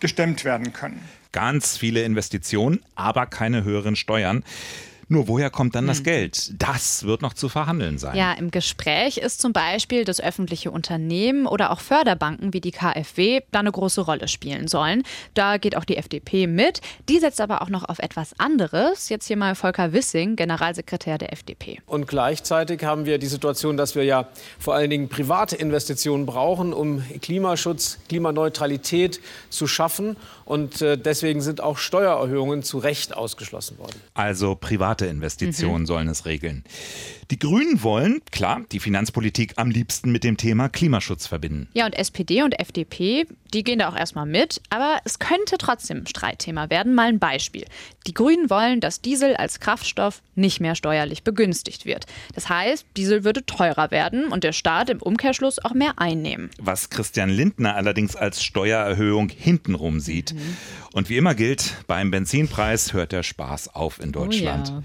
gestemmt 0.00 0.44
werden 0.44 0.72
können. 0.72 1.00
Ganz 1.32 1.76
viele 1.76 2.02
Investitionen, 2.02 2.80
aber 2.94 3.26
keine 3.26 3.64
höheren 3.64 3.96
Steuern. 3.96 4.44
Nur 5.08 5.28
woher 5.28 5.50
kommt 5.50 5.74
dann 5.74 5.86
das 5.86 6.02
Geld? 6.02 6.52
Das 6.60 7.04
wird 7.04 7.22
noch 7.22 7.34
zu 7.34 7.48
verhandeln 7.48 7.98
sein. 7.98 8.16
Ja, 8.16 8.32
im 8.32 8.50
Gespräch 8.50 9.18
ist 9.18 9.40
zum 9.40 9.52
Beispiel, 9.52 10.04
dass 10.04 10.20
öffentliche 10.20 10.70
Unternehmen 10.70 11.46
oder 11.46 11.70
auch 11.70 11.80
Förderbanken 11.80 12.52
wie 12.52 12.60
die 12.60 12.70
KfW 12.70 13.40
da 13.50 13.60
eine 13.60 13.72
große 13.72 14.00
Rolle 14.00 14.28
spielen 14.28 14.68
sollen. 14.68 15.02
Da 15.34 15.58
geht 15.58 15.76
auch 15.76 15.84
die 15.84 15.96
FDP 15.96 16.46
mit. 16.46 16.80
Die 17.08 17.18
setzt 17.18 17.40
aber 17.40 17.62
auch 17.62 17.68
noch 17.68 17.88
auf 17.88 17.98
etwas 17.98 18.38
anderes. 18.38 19.08
Jetzt 19.08 19.26
hier 19.26 19.36
mal 19.36 19.54
Volker 19.54 19.92
Wissing, 19.92 20.36
Generalsekretär 20.36 21.18
der 21.18 21.32
FDP. 21.32 21.80
Und 21.86 22.06
gleichzeitig 22.06 22.84
haben 22.84 23.04
wir 23.04 23.18
die 23.18 23.26
Situation, 23.26 23.76
dass 23.76 23.94
wir 23.94 24.04
ja 24.04 24.28
vor 24.58 24.74
allen 24.74 24.90
Dingen 24.90 25.08
private 25.08 25.56
Investitionen 25.56 26.26
brauchen, 26.26 26.72
um 26.72 27.02
Klimaschutz, 27.20 27.98
Klimaneutralität 28.08 29.20
zu 29.50 29.66
schaffen. 29.66 30.16
Und 30.44 30.82
äh, 30.82 30.96
deswegen 30.96 31.40
sind 31.40 31.60
auch 31.60 31.78
Steuererhöhungen 31.78 32.62
zu 32.62 32.78
Recht 32.78 33.16
ausgeschlossen 33.16 33.78
worden. 33.78 34.00
Also 34.14 34.54
private 34.54 34.93
Investitionen 35.02 35.86
sollen 35.86 36.08
es 36.08 36.26
regeln. 36.26 36.64
Die 37.30 37.38
Grünen 37.38 37.82
wollen, 37.82 38.20
klar, 38.30 38.62
die 38.70 38.80
Finanzpolitik 38.80 39.54
am 39.56 39.70
liebsten 39.70 40.12
mit 40.12 40.24
dem 40.24 40.36
Thema 40.36 40.68
Klimaschutz 40.68 41.26
verbinden. 41.26 41.68
Ja, 41.72 41.86
und 41.86 41.94
SPD 41.94 42.42
und 42.42 42.58
FDP, 42.60 43.26
die 43.52 43.64
gehen 43.64 43.78
da 43.78 43.88
auch 43.88 43.96
erstmal 43.96 44.26
mit, 44.26 44.60
aber 44.68 44.98
es 45.04 45.18
könnte 45.18 45.56
trotzdem 45.58 45.98
ein 45.98 46.06
Streitthema 46.06 46.68
werden. 46.70 46.94
Mal 46.94 47.08
ein 47.08 47.18
Beispiel. 47.18 47.64
Die 48.06 48.14
Grünen 48.14 48.50
wollen, 48.50 48.80
dass 48.80 49.00
Diesel 49.00 49.36
als 49.36 49.60
Kraftstoff 49.60 50.22
nicht 50.34 50.60
mehr 50.60 50.74
steuerlich 50.74 51.22
begünstigt 51.22 51.86
wird. 51.86 52.06
Das 52.34 52.48
heißt, 52.48 52.86
Diesel 52.96 53.24
würde 53.24 53.46
teurer 53.46 53.90
werden 53.90 54.28
und 54.28 54.44
der 54.44 54.52
Staat 54.52 54.90
im 54.90 55.00
Umkehrschluss 55.00 55.58
auch 55.58 55.72
mehr 55.72 55.98
einnehmen. 55.98 56.50
Was 56.60 56.90
Christian 56.90 57.30
Lindner 57.30 57.74
allerdings 57.74 58.16
als 58.16 58.44
Steuererhöhung 58.44 59.30
hintenrum 59.30 60.00
sieht. 60.00 60.34
Und 60.92 61.08
wie 61.08 61.16
immer 61.16 61.34
gilt, 61.34 61.74
beim 61.86 62.10
Benzinpreis 62.10 62.92
hört 62.92 63.12
der 63.12 63.22
Spaß 63.22 63.74
auf 63.74 64.00
in 64.00 64.12
Deutschland. 64.12 64.68
ja. 64.68 64.82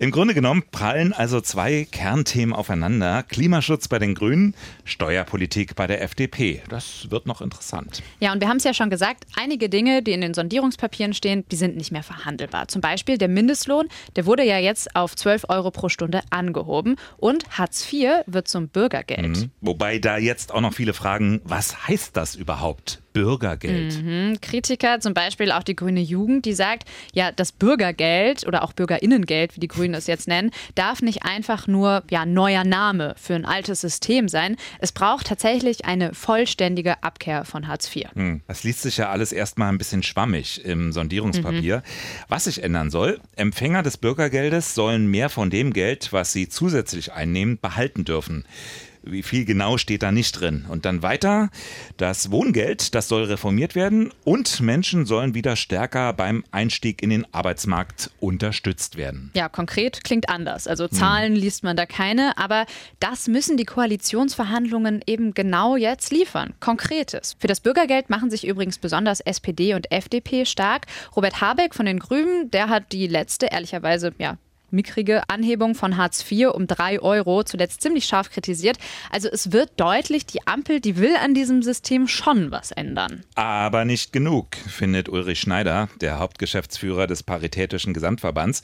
Im 0.00 0.10
Grunde 0.10 0.34
genommen 0.34 0.64
prallen 0.72 1.12
also 1.12 1.40
zwei 1.40 1.86
Kernthemen 1.90 2.52
aufeinander. 2.52 3.22
Klimaschutz 3.22 3.86
bei 3.86 4.00
den 4.00 4.14
Grünen, 4.14 4.54
Steuerpolitik 4.84 5.76
bei 5.76 5.86
der 5.86 6.02
FDP. 6.02 6.62
Das 6.68 7.10
wird 7.10 7.26
noch 7.26 7.40
interessant. 7.40 8.02
Ja, 8.18 8.32
und 8.32 8.40
wir 8.40 8.48
haben 8.48 8.56
es 8.56 8.64
ja 8.64 8.74
schon 8.74 8.90
gesagt, 8.90 9.24
einige 9.36 9.68
Dinge, 9.68 10.02
die 10.02 10.12
in 10.12 10.20
den 10.20 10.34
Sondierungspapieren 10.34 11.14
stehen, 11.14 11.44
die 11.50 11.56
sind 11.56 11.76
nicht 11.76 11.92
mehr 11.92 12.02
verhandelbar. 12.02 12.66
Zum 12.66 12.80
Beispiel 12.80 13.18
der 13.18 13.28
Mindestlohn, 13.28 13.88
der 14.16 14.26
wurde 14.26 14.44
ja 14.44 14.58
jetzt 14.58 14.96
auf 14.96 15.14
12 15.14 15.44
Euro 15.48 15.70
pro 15.70 15.88
Stunde 15.88 16.22
angehoben 16.30 16.96
und 17.16 17.48
Hartz 17.56 17.90
IV 17.92 18.24
wird 18.26 18.48
zum 18.48 18.68
Bürgergeld. 18.68 19.36
Mhm. 19.38 19.50
Wobei 19.60 20.00
da 20.00 20.18
jetzt 20.18 20.52
auch 20.52 20.60
noch 20.60 20.74
viele 20.74 20.92
fragen, 20.92 21.40
was 21.44 21.86
heißt 21.86 22.16
das 22.16 22.34
überhaupt? 22.34 23.03
Bürgergeld. 23.14 24.02
Mhm. 24.02 24.38
Kritiker, 24.42 25.00
zum 25.00 25.14
Beispiel 25.14 25.52
auch 25.52 25.62
die 25.62 25.76
Grüne 25.76 26.00
Jugend, 26.00 26.44
die 26.44 26.52
sagt, 26.52 26.86
ja, 27.14 27.32
das 27.32 27.52
Bürgergeld 27.52 28.46
oder 28.46 28.62
auch 28.62 28.74
Bürgerinnengeld, 28.74 29.56
wie 29.56 29.60
die 29.60 29.68
Grünen 29.68 29.94
es 29.94 30.06
jetzt 30.06 30.28
nennen, 30.28 30.50
darf 30.74 31.00
nicht 31.00 31.24
einfach 31.24 31.66
nur 31.66 32.02
ja, 32.10 32.26
neuer 32.26 32.64
Name 32.64 33.14
für 33.16 33.34
ein 33.34 33.46
altes 33.46 33.80
System 33.80 34.28
sein. 34.28 34.56
Es 34.80 34.92
braucht 34.92 35.28
tatsächlich 35.28 35.84
eine 35.84 36.12
vollständige 36.12 37.02
Abkehr 37.02 37.44
von 37.44 37.68
Hartz 37.68 37.94
IV. 37.94 38.08
Hm, 38.14 38.42
Das 38.48 38.64
liest 38.64 38.82
sich 38.82 38.96
ja 38.98 39.10
alles 39.10 39.32
erstmal 39.32 39.70
ein 39.70 39.78
bisschen 39.78 40.02
schwammig 40.02 40.64
im 40.64 40.92
Sondierungspapier. 40.92 41.82
Was 42.28 42.44
sich 42.44 42.62
ändern 42.62 42.90
soll, 42.90 43.20
Empfänger 43.36 43.84
des 43.84 43.96
Bürgergeldes 43.96 44.74
sollen 44.74 45.06
mehr 45.06 45.28
von 45.30 45.50
dem 45.50 45.72
Geld, 45.72 46.12
was 46.12 46.32
sie 46.32 46.48
zusätzlich 46.48 47.12
einnehmen, 47.12 47.58
behalten 47.60 48.04
dürfen. 48.04 48.44
Wie 49.06 49.22
viel 49.22 49.44
genau 49.44 49.78
steht 49.78 50.02
da 50.02 50.12
nicht 50.12 50.32
drin. 50.32 50.64
Und 50.68 50.84
dann 50.84 51.02
weiter, 51.02 51.50
das 51.96 52.30
Wohngeld, 52.30 52.94
das 52.94 53.08
soll 53.08 53.24
reformiert 53.24 53.74
werden 53.74 54.12
und 54.24 54.60
Menschen 54.60 55.06
sollen 55.06 55.34
wieder 55.34 55.56
stärker 55.56 56.12
beim 56.12 56.44
Einstieg 56.50 57.02
in 57.02 57.10
den 57.10 57.26
Arbeitsmarkt 57.32 58.10
unterstützt 58.20 58.96
werden. 58.96 59.30
Ja, 59.34 59.48
konkret 59.48 60.04
klingt 60.04 60.28
anders. 60.28 60.66
Also 60.66 60.88
Zahlen 60.88 61.34
liest 61.34 61.64
man 61.64 61.76
da 61.76 61.86
keine, 61.86 62.36
aber 62.38 62.66
das 63.00 63.28
müssen 63.28 63.56
die 63.56 63.64
Koalitionsverhandlungen 63.64 65.02
eben 65.06 65.34
genau 65.34 65.76
jetzt 65.76 66.12
liefern. 66.12 66.54
Konkretes. 66.60 67.36
Für 67.38 67.46
das 67.46 67.60
Bürgergeld 67.60 68.10
machen 68.10 68.30
sich 68.30 68.46
übrigens 68.46 68.78
besonders 68.78 69.20
SPD 69.20 69.74
und 69.74 69.90
FDP 69.92 70.44
stark. 70.46 70.86
Robert 71.14 71.40
Habeck 71.40 71.74
von 71.74 71.86
den 71.86 71.98
Grünen, 71.98 72.50
der 72.50 72.68
hat 72.68 72.92
die 72.92 73.06
letzte, 73.06 73.46
ehrlicherweise, 73.46 74.12
ja, 74.18 74.38
mickrige 74.74 75.28
Anhebung 75.28 75.74
von 75.74 75.96
Hartz 75.96 76.24
IV 76.30 76.50
um 76.52 76.66
drei 76.66 77.00
Euro 77.00 77.42
zuletzt 77.44 77.80
ziemlich 77.80 78.04
scharf 78.04 78.30
kritisiert. 78.30 78.78
Also 79.10 79.28
es 79.28 79.52
wird 79.52 79.72
deutlich, 79.78 80.26
die 80.26 80.46
Ampel, 80.46 80.80
die 80.80 80.96
will 80.96 81.16
an 81.16 81.34
diesem 81.34 81.62
System 81.62 82.08
schon 82.08 82.50
was 82.50 82.70
ändern. 82.70 83.24
Aber 83.34 83.84
nicht 83.84 84.12
genug, 84.12 84.56
findet 84.56 85.08
Ulrich 85.08 85.40
Schneider, 85.40 85.88
der 86.00 86.18
Hauptgeschäftsführer 86.18 87.06
des 87.06 87.22
Paritätischen 87.22 87.94
Gesamtverbands. 87.94 88.62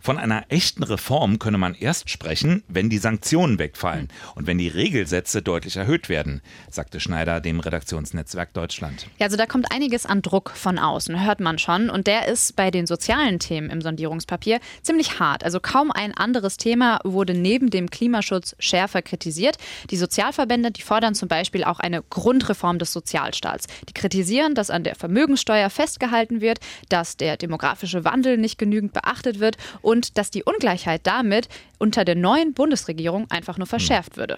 Von 0.00 0.18
einer 0.18 0.44
echten 0.48 0.82
Reform 0.82 1.38
könne 1.38 1.58
man 1.58 1.74
erst 1.74 2.10
sprechen, 2.10 2.64
wenn 2.66 2.90
die 2.90 2.98
Sanktionen 2.98 3.58
wegfallen 3.58 4.08
und 4.34 4.48
wenn 4.48 4.58
die 4.58 4.68
Regelsätze 4.68 5.42
deutlich 5.42 5.76
erhöht 5.76 6.08
werden, 6.08 6.42
sagte 6.70 6.98
Schneider 6.98 7.40
dem 7.40 7.60
Redaktionsnetzwerk 7.60 8.52
Deutschland. 8.52 9.06
Ja, 9.18 9.26
also 9.26 9.36
da 9.36 9.46
kommt 9.46 9.70
einiges 9.70 10.04
an 10.04 10.20
Druck 10.22 10.50
von 10.54 10.78
außen, 10.78 11.24
hört 11.24 11.40
man 11.40 11.58
schon. 11.58 11.88
Und 11.88 12.06
der 12.06 12.26
ist 12.26 12.56
bei 12.56 12.70
den 12.70 12.86
sozialen 12.86 13.38
Themen 13.38 13.70
im 13.70 13.80
Sondierungspapier 13.80 14.58
ziemlich 14.82 15.20
hart. 15.20 15.44
Also 15.44 15.51
kaum 15.60 15.90
ein 15.90 16.14
anderes 16.14 16.56
Thema 16.56 17.00
wurde 17.04 17.34
neben 17.34 17.70
dem 17.70 17.90
Klimaschutz 17.90 18.54
schärfer 18.58 19.02
kritisiert. 19.02 19.56
Die 19.90 19.96
Sozialverbände, 19.96 20.70
die 20.70 20.82
fordern 20.82 21.14
zum 21.14 21.28
Beispiel 21.28 21.64
auch 21.64 21.80
eine 21.80 22.02
Grundreform 22.02 22.78
des 22.78 22.92
Sozialstaats. 22.92 23.66
Die 23.88 23.94
kritisieren, 23.94 24.54
dass 24.54 24.70
an 24.70 24.84
der 24.84 24.94
Vermögenssteuer 24.94 25.70
festgehalten 25.70 26.40
wird, 26.40 26.60
dass 26.88 27.16
der 27.16 27.36
demografische 27.36 28.04
Wandel 28.04 28.38
nicht 28.38 28.58
genügend 28.58 28.92
beachtet 28.92 29.40
wird 29.40 29.56
und 29.80 30.18
dass 30.18 30.30
die 30.30 30.44
Ungleichheit 30.44 31.06
damit 31.06 31.48
unter 31.78 32.04
der 32.04 32.14
neuen 32.14 32.54
Bundesregierung 32.54 33.30
einfach 33.30 33.58
nur 33.58 33.66
verschärft 33.66 34.16
würde. 34.16 34.36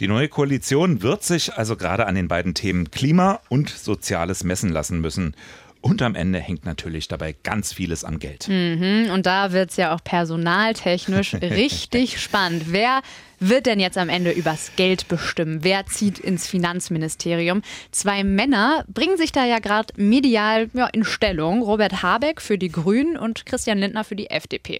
Die 0.00 0.08
neue 0.08 0.28
Koalition 0.28 1.02
wird 1.02 1.22
sich 1.22 1.54
also 1.54 1.76
gerade 1.76 2.06
an 2.06 2.14
den 2.14 2.28
beiden 2.28 2.54
Themen 2.54 2.90
Klima 2.90 3.40
und 3.48 3.70
Soziales 3.70 4.44
messen 4.44 4.70
lassen 4.70 5.00
müssen. 5.00 5.34
Und 5.82 6.00
am 6.00 6.14
Ende 6.14 6.38
hängt 6.38 6.64
natürlich 6.64 7.08
dabei 7.08 7.34
ganz 7.42 7.72
vieles 7.72 8.04
am 8.04 8.20
Geld. 8.20 8.46
Mhm, 8.48 9.10
und 9.12 9.26
da 9.26 9.50
wird 9.50 9.70
es 9.70 9.76
ja 9.76 9.92
auch 9.94 10.02
personaltechnisch 10.02 11.34
richtig 11.42 12.20
spannend. 12.22 12.66
Wer 12.68 13.02
wird 13.40 13.66
denn 13.66 13.80
jetzt 13.80 13.98
am 13.98 14.08
Ende 14.08 14.30
übers 14.30 14.70
Geld 14.76 15.08
bestimmen? 15.08 15.64
Wer 15.64 15.84
zieht 15.86 16.20
ins 16.20 16.46
Finanzministerium? 16.46 17.62
Zwei 17.90 18.22
Männer 18.22 18.84
bringen 18.86 19.16
sich 19.16 19.32
da 19.32 19.44
ja 19.44 19.58
gerade 19.58 19.92
medial 19.96 20.70
ja, 20.72 20.86
in 20.86 21.02
Stellung. 21.02 21.62
Robert 21.62 22.04
Habeck 22.04 22.40
für 22.40 22.58
die 22.58 22.70
Grünen 22.70 23.16
und 23.16 23.44
Christian 23.44 23.78
Lindner 23.78 24.04
für 24.04 24.14
die 24.14 24.30
FDP. 24.30 24.78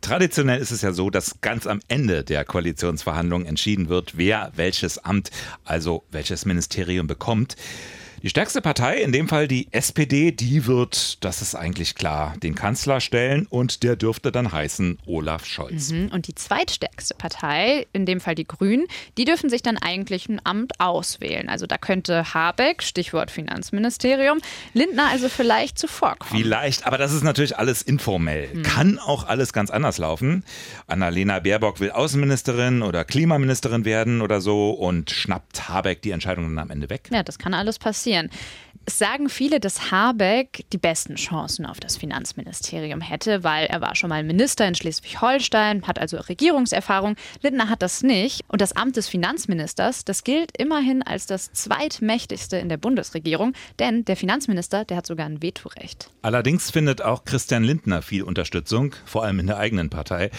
Traditionell 0.00 0.60
ist 0.60 0.72
es 0.72 0.82
ja 0.82 0.90
so, 0.90 1.10
dass 1.10 1.40
ganz 1.40 1.68
am 1.68 1.78
Ende 1.86 2.24
der 2.24 2.44
Koalitionsverhandlungen 2.44 3.46
entschieden 3.46 3.88
wird, 3.88 4.16
wer 4.18 4.50
welches 4.56 4.98
Amt, 4.98 5.30
also 5.64 6.02
welches 6.10 6.44
Ministerium 6.44 7.06
bekommt. 7.06 7.54
Die 8.22 8.28
stärkste 8.28 8.60
Partei, 8.60 8.98
in 8.98 9.10
dem 9.10 9.26
Fall 9.26 9.48
die 9.48 9.66
SPD, 9.72 10.30
die 10.30 10.66
wird, 10.68 11.24
das 11.24 11.42
ist 11.42 11.56
eigentlich 11.56 11.96
klar, 11.96 12.34
den 12.40 12.54
Kanzler 12.54 13.00
stellen 13.00 13.46
und 13.50 13.82
der 13.82 13.96
dürfte 13.96 14.30
dann 14.30 14.52
heißen 14.52 14.98
Olaf 15.06 15.44
Scholz. 15.44 15.90
Mhm, 15.90 16.10
Und 16.12 16.28
die 16.28 16.34
zweitstärkste 16.36 17.16
Partei, 17.16 17.88
in 17.92 18.06
dem 18.06 18.20
Fall 18.20 18.36
die 18.36 18.46
Grünen, 18.46 18.86
die 19.18 19.24
dürfen 19.24 19.50
sich 19.50 19.60
dann 19.60 19.76
eigentlich 19.76 20.28
ein 20.28 20.40
Amt 20.44 20.78
auswählen. 20.78 21.48
Also 21.48 21.66
da 21.66 21.78
könnte 21.78 22.32
Habeck, 22.32 22.84
Stichwort 22.84 23.32
Finanzministerium, 23.32 24.38
Lindner 24.72 25.08
also 25.10 25.28
vielleicht 25.28 25.76
zuvorkommen. 25.76 26.40
Vielleicht, 26.40 26.86
aber 26.86 26.98
das 26.98 27.12
ist 27.12 27.24
natürlich 27.24 27.58
alles 27.58 27.82
informell. 27.82 28.62
Kann 28.62 29.00
auch 29.00 29.24
alles 29.26 29.52
ganz 29.52 29.68
anders 29.72 29.98
laufen. 29.98 30.44
Annalena 30.86 31.40
Baerbock 31.40 31.80
will 31.80 31.90
Außenministerin 31.90 32.82
oder 32.82 33.04
Klimaministerin 33.04 33.84
werden 33.84 34.22
oder 34.22 34.40
so 34.40 34.70
und 34.70 35.10
schnappt 35.10 35.68
Habeck 35.68 36.02
die 36.02 36.12
Entscheidung 36.12 36.44
dann 36.44 36.58
am 36.60 36.70
Ende 36.70 36.88
weg. 36.88 37.08
Ja, 37.10 37.24
das 37.24 37.40
kann 37.40 37.52
alles 37.52 37.80
passieren. 37.80 38.11
Es 38.12 38.30
sagen 38.86 39.28
viele, 39.28 39.60
dass 39.60 39.90
Habeck 39.90 40.64
die 40.72 40.78
besten 40.78 41.14
Chancen 41.16 41.66
auf 41.66 41.80
das 41.80 41.96
Finanzministerium 41.96 43.00
hätte, 43.00 43.44
weil 43.44 43.66
er 43.66 43.80
war 43.80 43.94
schon 43.94 44.10
mal 44.10 44.22
Minister 44.22 44.66
in 44.66 44.74
Schleswig-Holstein, 44.74 45.86
hat 45.86 45.98
also 45.98 46.18
Regierungserfahrung. 46.18 47.16
Lindner 47.42 47.68
hat 47.68 47.82
das 47.82 48.02
nicht. 48.02 48.42
Und 48.48 48.60
das 48.60 48.74
Amt 48.74 48.96
des 48.96 49.08
Finanzministers, 49.08 50.04
das 50.04 50.24
gilt 50.24 50.56
immerhin 50.58 51.02
als 51.02 51.26
das 51.26 51.52
zweitmächtigste 51.52 52.56
in 52.56 52.68
der 52.68 52.76
Bundesregierung, 52.76 53.52
denn 53.78 54.04
der 54.04 54.16
Finanzminister, 54.16 54.84
der 54.84 54.96
hat 54.98 55.06
sogar 55.06 55.26
ein 55.26 55.42
Vetorecht. 55.42 56.10
Allerdings 56.22 56.70
findet 56.70 57.02
auch 57.02 57.24
Christian 57.24 57.64
Lindner 57.64 58.02
viel 58.02 58.22
Unterstützung, 58.22 58.94
vor 59.04 59.24
allem 59.24 59.38
in 59.38 59.46
der 59.46 59.58
eigenen 59.58 59.90
Partei. 59.90 60.30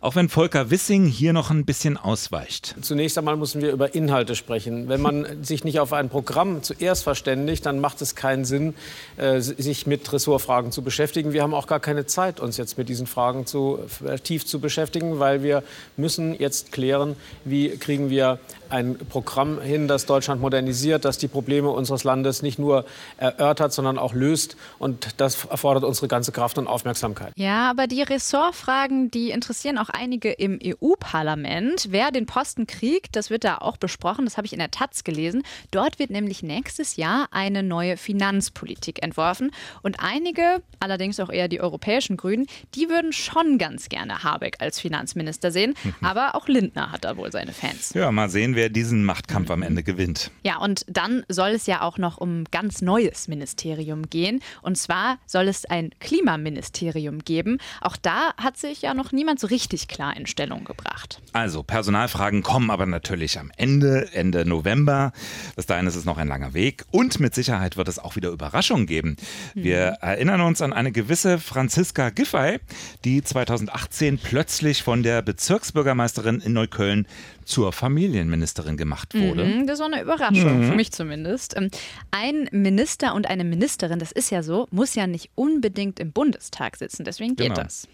Auch 0.00 0.16
wenn 0.16 0.28
Volker 0.28 0.70
Wissing 0.70 1.06
hier 1.06 1.32
noch 1.32 1.50
ein 1.50 1.64
bisschen 1.64 1.96
ausweicht. 1.96 2.74
Zunächst 2.82 3.16
einmal 3.16 3.38
müssen 3.38 3.62
wir 3.62 3.72
über 3.72 3.94
Inhalte 3.94 4.36
sprechen. 4.36 4.88
Wenn 4.88 5.00
man 5.00 5.42
sich 5.42 5.64
nicht 5.64 5.80
auf 5.80 5.94
ein 5.94 6.10
Programm 6.10 6.62
zuerst 6.62 7.04
verständigt, 7.04 7.64
dann 7.64 7.80
macht 7.84 8.00
es 8.00 8.14
keinen 8.14 8.46
Sinn, 8.46 8.72
äh, 9.18 9.40
sich 9.40 9.86
mit 9.86 10.10
Ressortfragen 10.10 10.72
zu 10.72 10.80
beschäftigen. 10.80 11.34
Wir 11.34 11.42
haben 11.42 11.52
auch 11.52 11.66
gar 11.66 11.80
keine 11.80 12.06
Zeit, 12.06 12.40
uns 12.40 12.56
jetzt 12.56 12.78
mit 12.78 12.88
diesen 12.88 13.06
Fragen 13.06 13.44
zu, 13.44 13.78
tief 14.22 14.46
zu 14.46 14.58
beschäftigen, 14.58 15.18
weil 15.18 15.42
wir 15.42 15.62
müssen 15.98 16.34
jetzt 16.34 16.72
klären, 16.72 17.14
wie 17.44 17.76
kriegen 17.76 18.08
wir 18.08 18.38
ein 18.74 18.98
Programm 18.98 19.60
hin, 19.60 19.86
das 19.86 20.04
Deutschland 20.04 20.40
modernisiert, 20.40 21.04
das 21.04 21.16
die 21.16 21.28
Probleme 21.28 21.70
unseres 21.70 22.02
Landes 22.02 22.42
nicht 22.42 22.58
nur 22.58 22.84
erörtert, 23.18 23.72
sondern 23.72 23.98
auch 23.98 24.14
löst. 24.14 24.56
Und 24.78 25.20
das 25.20 25.44
erfordert 25.44 25.84
unsere 25.84 26.08
ganze 26.08 26.32
Kraft 26.32 26.58
und 26.58 26.66
Aufmerksamkeit. 26.66 27.32
Ja, 27.36 27.70
aber 27.70 27.86
die 27.86 28.02
Ressortfragen, 28.02 29.10
die 29.10 29.30
interessieren 29.30 29.78
auch 29.78 29.90
einige 29.90 30.32
im 30.32 30.58
EU-Parlament. 30.62 31.86
Wer 31.90 32.10
den 32.10 32.26
Posten 32.26 32.66
kriegt, 32.66 33.14
das 33.14 33.30
wird 33.30 33.44
da 33.44 33.58
auch 33.58 33.76
besprochen. 33.76 34.24
Das 34.24 34.36
habe 34.36 34.46
ich 34.46 34.52
in 34.52 34.58
der 34.58 34.72
Taz 34.72 35.04
gelesen. 35.04 35.44
Dort 35.70 36.00
wird 36.00 36.10
nämlich 36.10 36.42
nächstes 36.42 36.96
Jahr 36.96 37.28
eine 37.30 37.62
neue 37.62 37.96
Finanzpolitik 37.96 39.02
entworfen. 39.04 39.52
Und 39.82 40.00
einige, 40.00 40.62
allerdings 40.80 41.20
auch 41.20 41.30
eher 41.30 41.46
die 41.46 41.60
europäischen 41.60 42.16
Grünen, 42.16 42.46
die 42.74 42.88
würden 42.88 43.12
schon 43.12 43.58
ganz 43.58 43.88
gerne 43.88 44.24
Habeck 44.24 44.56
als 44.58 44.80
Finanzminister 44.80 45.52
sehen. 45.52 45.74
Aber 46.02 46.34
auch 46.34 46.48
Lindner 46.48 46.90
hat 46.90 47.04
da 47.04 47.16
wohl 47.16 47.30
seine 47.30 47.52
Fans. 47.52 47.94
Ja, 47.94 48.10
mal 48.10 48.28
sehen, 48.28 48.56
wer 48.56 48.63
diesen 48.70 49.04
Machtkampf 49.04 49.50
am 49.50 49.62
Ende 49.62 49.82
gewinnt. 49.82 50.30
Ja, 50.42 50.58
und 50.58 50.84
dann 50.88 51.24
soll 51.28 51.50
es 51.50 51.66
ja 51.66 51.82
auch 51.82 51.98
noch 51.98 52.18
um 52.18 52.42
ein 52.42 52.44
ganz 52.50 52.82
neues 52.82 53.28
Ministerium 53.28 54.08
gehen. 54.08 54.40
Und 54.62 54.78
zwar 54.78 55.18
soll 55.26 55.48
es 55.48 55.64
ein 55.64 55.90
Klimaministerium 56.00 57.20
geben. 57.20 57.58
Auch 57.80 57.96
da 57.96 58.34
hat 58.36 58.56
sich 58.56 58.82
ja 58.82 58.94
noch 58.94 59.12
niemand 59.12 59.40
so 59.40 59.46
richtig 59.46 59.88
klar 59.88 60.16
in 60.16 60.26
Stellung 60.26 60.64
gebracht. 60.64 61.20
Also, 61.32 61.62
Personalfragen 61.62 62.42
kommen 62.42 62.70
aber 62.70 62.86
natürlich 62.86 63.38
am 63.38 63.50
Ende, 63.56 64.12
Ende 64.12 64.44
November. 64.44 65.12
Bis 65.56 65.66
dahin 65.66 65.86
ist 65.86 65.96
es 65.96 66.04
noch 66.04 66.18
ein 66.18 66.28
langer 66.28 66.54
Weg. 66.54 66.84
Und 66.90 67.20
mit 67.20 67.34
Sicherheit 67.34 67.76
wird 67.76 67.88
es 67.88 67.98
auch 67.98 68.16
wieder 68.16 68.30
Überraschungen 68.30 68.86
geben. 68.86 69.16
Wir 69.54 69.96
mhm. 70.00 70.08
erinnern 70.08 70.40
uns 70.42 70.62
an 70.62 70.72
eine 70.72 70.92
gewisse 70.92 71.38
Franziska 71.38 72.10
Giffey, 72.10 72.60
die 73.04 73.22
2018 73.22 74.18
plötzlich 74.18 74.82
von 74.82 75.02
der 75.02 75.22
Bezirksbürgermeisterin 75.22 76.40
in 76.40 76.52
Neukölln 76.52 77.06
zur 77.44 77.72
Familienministerin 77.72 78.43
gemacht 78.52 79.14
wurde. 79.14 79.44
Mhm, 79.44 79.66
das 79.66 79.78
war 79.78 79.86
eine 79.86 80.02
Überraschung, 80.02 80.60
mhm. 80.60 80.70
für 80.70 80.76
mich 80.76 80.92
zumindest. 80.92 81.56
Ähm, 81.56 81.70
ein 82.10 82.48
Minister 82.52 83.14
und 83.14 83.28
eine 83.28 83.44
Ministerin, 83.44 83.98
das 83.98 84.12
ist 84.12 84.30
ja 84.30 84.42
so, 84.42 84.68
muss 84.70 84.94
ja 84.94 85.06
nicht 85.06 85.30
unbedingt 85.34 86.00
im 86.00 86.12
Bundestag 86.12 86.76
sitzen. 86.76 87.04
Deswegen 87.04 87.36
geht 87.36 87.48
genau. 87.48 87.62
das. 87.62 87.88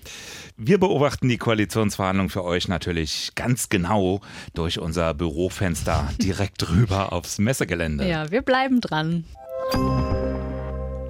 Wir 0.56 0.78
beobachten 0.78 1.28
die 1.28 1.38
Koalitionsverhandlungen 1.38 2.30
für 2.30 2.44
euch 2.44 2.68
natürlich 2.68 3.32
ganz 3.34 3.68
genau 3.68 4.20
durch 4.54 4.78
unser 4.78 5.14
Bürofenster 5.14 6.10
direkt 6.20 6.68
rüber 6.70 7.12
aufs 7.12 7.38
Messegelände. 7.38 8.08
Ja, 8.08 8.30
wir 8.30 8.42
bleiben 8.42 8.80
dran. 8.80 9.24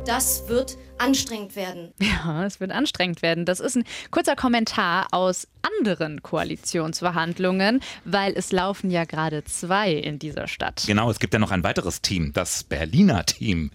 Das 0.07 0.49
wird 0.49 0.77
anstrengend 1.01 1.57
werden. 1.57 1.93
Ja, 2.01 2.45
es 2.45 2.61
wird 2.61 2.71
anstrengend 2.71 3.23
werden. 3.23 3.45
Das 3.45 3.61
ist 3.61 3.77
ein 3.77 3.85
kurzer 4.11 4.37
Kommentar 4.37 5.09
aus 5.13 5.49
anderen 5.63 6.23
Koalitionsverhandlungen, 6.23 7.81
weil 8.05 8.33
es 8.35 8.53
laufen 8.53 8.91
ja 8.91 9.05
gerade 9.05 9.45
zwei 9.45 9.93
in 9.93 10.19
dieser 10.19 10.49
Stadt. 10.49 10.85
Genau, 10.87 11.11
es 11.11 11.19
gibt 11.19 11.33
ja 11.33 11.39
noch 11.39 11.51
ein 11.51 11.65
weiteres 11.65 12.03
Team, 12.03 12.33
das 12.33 12.65
Berliner 12.65 13.25
Team. 13.25 13.71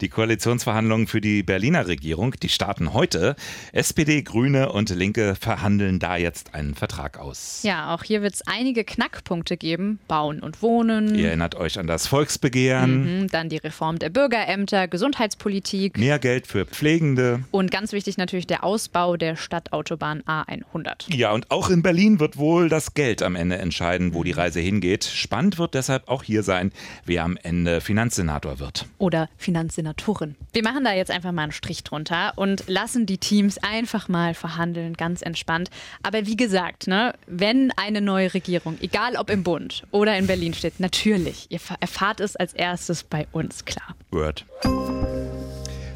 Die 0.00 0.08
Koalitionsverhandlungen 0.08 1.06
für 1.06 1.20
die 1.20 1.42
Berliner 1.42 1.86
Regierung, 1.86 2.34
die 2.42 2.48
starten 2.48 2.92
heute. 2.92 3.36
SPD, 3.72 4.22
Grüne 4.22 4.72
und 4.72 4.90
Linke 4.90 5.34
verhandeln 5.34 5.98
da 5.98 6.16
jetzt 6.16 6.54
einen 6.54 6.74
Vertrag 6.74 7.18
aus. 7.18 7.60
Ja, 7.62 7.94
auch 7.94 8.04
hier 8.04 8.22
wird 8.22 8.34
es 8.34 8.46
einige 8.46 8.84
Knackpunkte 8.84 9.56
geben. 9.56 9.98
Bauen 10.08 10.40
und 10.40 10.62
Wohnen. 10.62 11.14
Ihr 11.14 11.28
erinnert 11.28 11.54
euch 11.54 11.78
an 11.78 11.86
das 11.86 12.06
Volksbegehren. 12.06 13.22
Mhm, 13.22 13.28
dann 13.28 13.48
die 13.48 13.56
Reform 13.56 13.98
der 13.98 14.10
Bürgerämter, 14.10 14.88
Gesundheitspolitik. 14.88 15.98
Mehr 15.98 16.18
Geld 16.18 16.46
für 16.46 16.67
Pflegende. 16.70 17.44
Und 17.50 17.70
ganz 17.70 17.92
wichtig 17.92 18.18
natürlich 18.18 18.46
der 18.46 18.64
Ausbau 18.64 19.16
der 19.16 19.36
Stadtautobahn 19.36 20.22
A100. 20.22 21.14
Ja, 21.14 21.32
und 21.32 21.50
auch 21.50 21.70
in 21.70 21.82
Berlin 21.82 22.20
wird 22.20 22.36
wohl 22.36 22.68
das 22.68 22.94
Geld 22.94 23.22
am 23.22 23.36
Ende 23.36 23.58
entscheiden, 23.58 24.14
wo 24.14 24.24
die 24.24 24.32
Reise 24.32 24.60
hingeht. 24.60 25.04
Spannend 25.04 25.58
wird 25.58 25.74
deshalb 25.74 26.08
auch 26.08 26.22
hier 26.22 26.42
sein, 26.42 26.72
wer 27.04 27.24
am 27.24 27.36
Ende 27.42 27.80
Finanzsenator 27.80 28.58
wird. 28.58 28.86
Oder 28.98 29.28
Finanzsenatorin. 29.36 30.36
Wir 30.52 30.62
machen 30.62 30.84
da 30.84 30.92
jetzt 30.92 31.10
einfach 31.10 31.32
mal 31.32 31.44
einen 31.44 31.52
Strich 31.52 31.84
drunter 31.84 32.32
und 32.36 32.64
lassen 32.68 33.06
die 33.06 33.18
Teams 33.18 33.58
einfach 33.58 34.08
mal 34.08 34.34
verhandeln, 34.34 34.94
ganz 34.94 35.22
entspannt. 35.22 35.70
Aber 36.02 36.26
wie 36.26 36.36
gesagt, 36.36 36.86
ne, 36.86 37.14
wenn 37.26 37.72
eine 37.76 38.00
neue 38.00 38.32
Regierung, 38.34 38.78
egal 38.80 39.16
ob 39.16 39.30
im 39.30 39.42
Bund 39.42 39.84
oder 39.90 40.16
in 40.16 40.26
Berlin 40.26 40.54
steht, 40.54 40.80
natürlich, 40.80 41.46
ihr 41.50 41.60
erfahrt 41.80 42.20
es 42.20 42.36
als 42.36 42.52
erstes 42.52 43.04
bei 43.04 43.26
uns, 43.32 43.64
klar. 43.64 43.94
Word. 44.10 44.44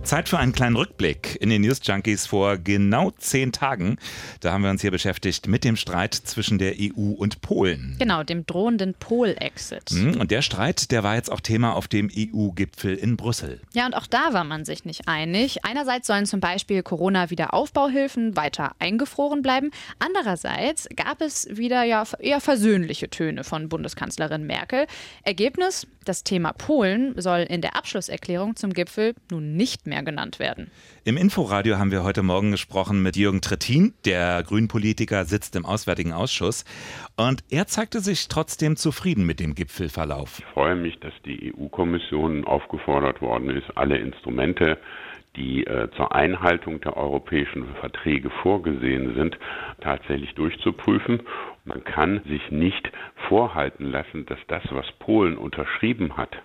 Zeit 0.05 0.29
für 0.29 0.39
einen 0.39 0.53
kleinen 0.53 0.77
Rückblick 0.77 1.39
in 1.41 1.49
den 1.49 1.63
News 1.63 1.81
Junkies 1.83 2.27
vor 2.27 2.59
genau 2.59 3.13
zehn 3.13 3.53
Tagen. 3.53 3.99
Da 4.41 4.53
haben 4.53 4.63
wir 4.65 4.71
uns 4.71 4.81
hier 4.81 4.91
beschäftigt 4.91 5.47
mit 5.47 5.63
dem 5.63 5.77
Streit 5.77 6.15
zwischen 6.15 6.59
der 6.59 6.75
EU 6.79 7.13
und 7.13 7.41
Polen. 7.41 7.97
Genau, 8.01 8.25
dem 8.25 8.45
drohenden 8.45 8.95
Pol-Exit. 8.95 9.91
Hm, 9.91 10.21
und 10.21 10.33
der 10.33 10.43
Streit, 10.43 10.91
der 10.91 11.05
war 11.05 11.15
jetzt 11.15 11.31
auch 11.31 11.41
Thema 11.41 11.75
auf 11.75 11.87
dem 11.87 12.11
EU-Gipfel 12.15 12.97
in 12.97 13.17
Brüssel. 13.17 13.61
Ja, 13.75 13.87
und 13.87 13.95
auch 13.95 14.09
da 14.09 14.33
war 14.33 14.45
man 14.45 14.65
sich 14.65 14.85
nicht 14.85 15.07
einig. 15.07 15.65
Einerseits 15.65 16.09
sollen 16.09 16.27
zum 16.27 16.41
Beispiel 16.41 16.83
Corona-Wiederaufbauhilfen 16.83 18.37
weiter 18.37 18.73
eingefroren 18.81 19.41
bleiben. 19.41 19.71
Andererseits 20.01 20.89
gab 20.97 21.21
es 21.21 21.47
wieder 21.49 21.85
ja 21.85 22.05
eher 22.19 22.41
versöhnliche 22.41 23.09
Töne 23.09 23.45
von 23.45 23.69
Bundeskanzlerin 23.69 24.47
Merkel. 24.47 24.87
Ergebnis, 25.23 25.87
das 26.05 26.25
Thema 26.25 26.53
Polen 26.53 27.15
soll 27.21 27.41
in 27.49 27.61
der 27.61 27.77
Abschlusserklärung 27.77 28.57
zum 28.57 28.73
Gipfel 28.73 29.15
nun 29.31 29.57
nicht 29.57 29.87
mehr 29.93 30.03
genannt 30.03 30.39
werden. 30.39 30.71
Im 31.05 31.17
Inforadio 31.17 31.79
haben 31.79 31.91
wir 31.91 32.03
heute 32.03 32.23
Morgen 32.23 32.51
gesprochen 32.51 33.03
mit 33.03 33.15
Jürgen 33.17 33.43
Trittin. 33.43 33.93
Der 34.07 34.43
Grünpolitiker 34.43 35.27
sitzt 35.27 35.55
im 35.55 35.67
Auswärtigen 35.67 36.13
Ausschuss. 36.13 36.65
Und 37.17 37.45
er 37.51 37.67
zeigte 37.67 38.01
sich 38.01 38.29
trotzdem 38.29 38.77
zufrieden 38.77 39.27
mit 39.27 39.39
dem 39.39 39.55
Gipfelverlauf. 39.55 40.39
Ich 40.39 40.45
freue 40.47 40.77
mich, 40.77 40.99
dass 41.01 41.13
die 41.27 41.53
EU-Kommission 41.55 42.45
aufgefordert 42.45 43.21
worden 43.21 43.51
ist, 43.51 43.67
alle 43.77 43.99
Instrumente 43.99 44.79
die 45.37 45.67
äh, 45.67 45.89
zur 45.97 46.15
Einhaltung 46.15 46.81
der 46.83 46.95
europäischen 46.95 47.67
Verträge 47.81 48.29
vorgesehen 48.43 49.15
sind, 49.15 49.39
tatsächlich 49.81 50.35
durchzuprüfen. 50.35 51.23
Man 51.65 51.83
kann 51.85 52.21
sich 52.29 52.51
nicht 52.51 52.93
vorhalten 53.29 53.91
lassen, 53.91 54.27
dass 54.27 54.39
das, 54.49 54.63
was 54.71 54.85
Polen 54.99 55.39
unterschrieben 55.39 56.19
hat, 56.19 56.37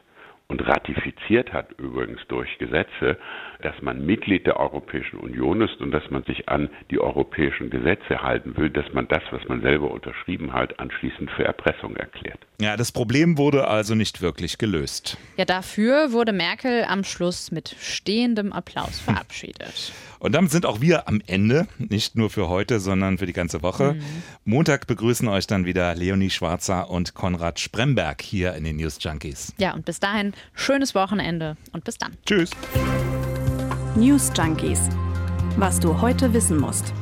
und 0.50 0.62
ratifiziert 0.62 1.52
hat 1.52 1.74
übrigens 1.78 2.22
durch 2.30 2.58
Gesetze, 2.58 3.18
dass 3.62 3.82
man 3.82 4.06
Mitglied 4.06 4.46
der 4.46 4.58
Europäischen 4.58 5.20
Union 5.20 5.62
ist 5.62 5.82
und 5.82 5.92
dass 5.92 6.10
man 6.10 6.24
sich 6.24 6.48
an 6.48 6.70
die 6.90 7.00
europäischen 7.00 7.70
Gesetze 7.70 8.22
halten 8.22 8.56
will, 8.56 8.70
dass 8.70 8.86
man 8.94 9.08
das, 9.10 9.24
was 9.32 9.46
man 9.50 9.62
selber 9.62 9.92
unterschrieben 9.92 10.54
hat, 10.54 10.80
anschließend 10.80 11.30
für 11.32 11.44
Erpressung 11.44 11.98
erklärt. 11.98 12.40
Ja, 12.62 12.78
das 12.78 12.92
Problem 12.92 13.38
wurde 13.38 13.68
also 13.68 13.94
nicht 13.94 14.22
wirklich 14.22 14.58
gelöst. 14.58 15.18
Ja, 15.36 15.44
dafür 15.44 16.14
wurde 16.14 16.32
Merkel 16.32 16.86
am 16.86 17.04
Schluss 17.04 17.52
mit 17.52 17.76
stehendem 17.80 18.54
Applaus 18.54 19.00
verabschiedet. 19.00 19.92
Und 20.20 20.34
damit 20.34 20.50
sind 20.50 20.66
auch 20.66 20.82
wir 20.82 21.08
am 21.08 21.22
Ende, 21.28 21.68
nicht 21.78 22.16
nur 22.16 22.32
für 22.32 22.50
heute, 22.50 22.80
sondern 22.80 23.20
für 23.20 23.28
die 23.28 23.34
ganze 23.34 23.62
Woche. 23.62 23.94
Mhm. 23.94 24.02
Montag 24.46 24.88
begrüßen 24.88 25.28
euch 25.28 25.46
dann 25.46 25.66
wieder 25.66 25.94
Leonie 25.94 26.32
Schwarzer 26.32 26.90
und 26.90 27.14
Konrad 27.14 27.60
Spremberg 27.60 28.24
hier 28.24 28.56
in 28.56 28.64
den 28.64 28.78
News 28.78 28.98
Junkies. 29.00 29.54
Ja, 29.60 29.76
und 29.76 29.86
bis 29.86 30.00
dahin 30.00 30.34
schönes 30.54 30.96
Wochenende 30.96 31.58
und 31.74 31.84
bis 31.84 31.98
dann. 31.98 32.18
Tschüss. 32.26 32.52
News 33.96 34.32
Junkies. 34.38 34.90
Was 35.58 35.80
du 35.80 36.00
heute 36.02 36.34
wissen 36.34 36.60
musst. 36.60 36.94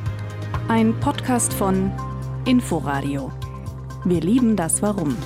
Ein 0.68 0.98
Podcast 1.00 1.52
von 1.52 1.92
Inforadio. 2.46 3.30
Wir 4.04 4.20
lieben 4.20 4.56
das 4.56 4.82
Warum. 4.82 5.16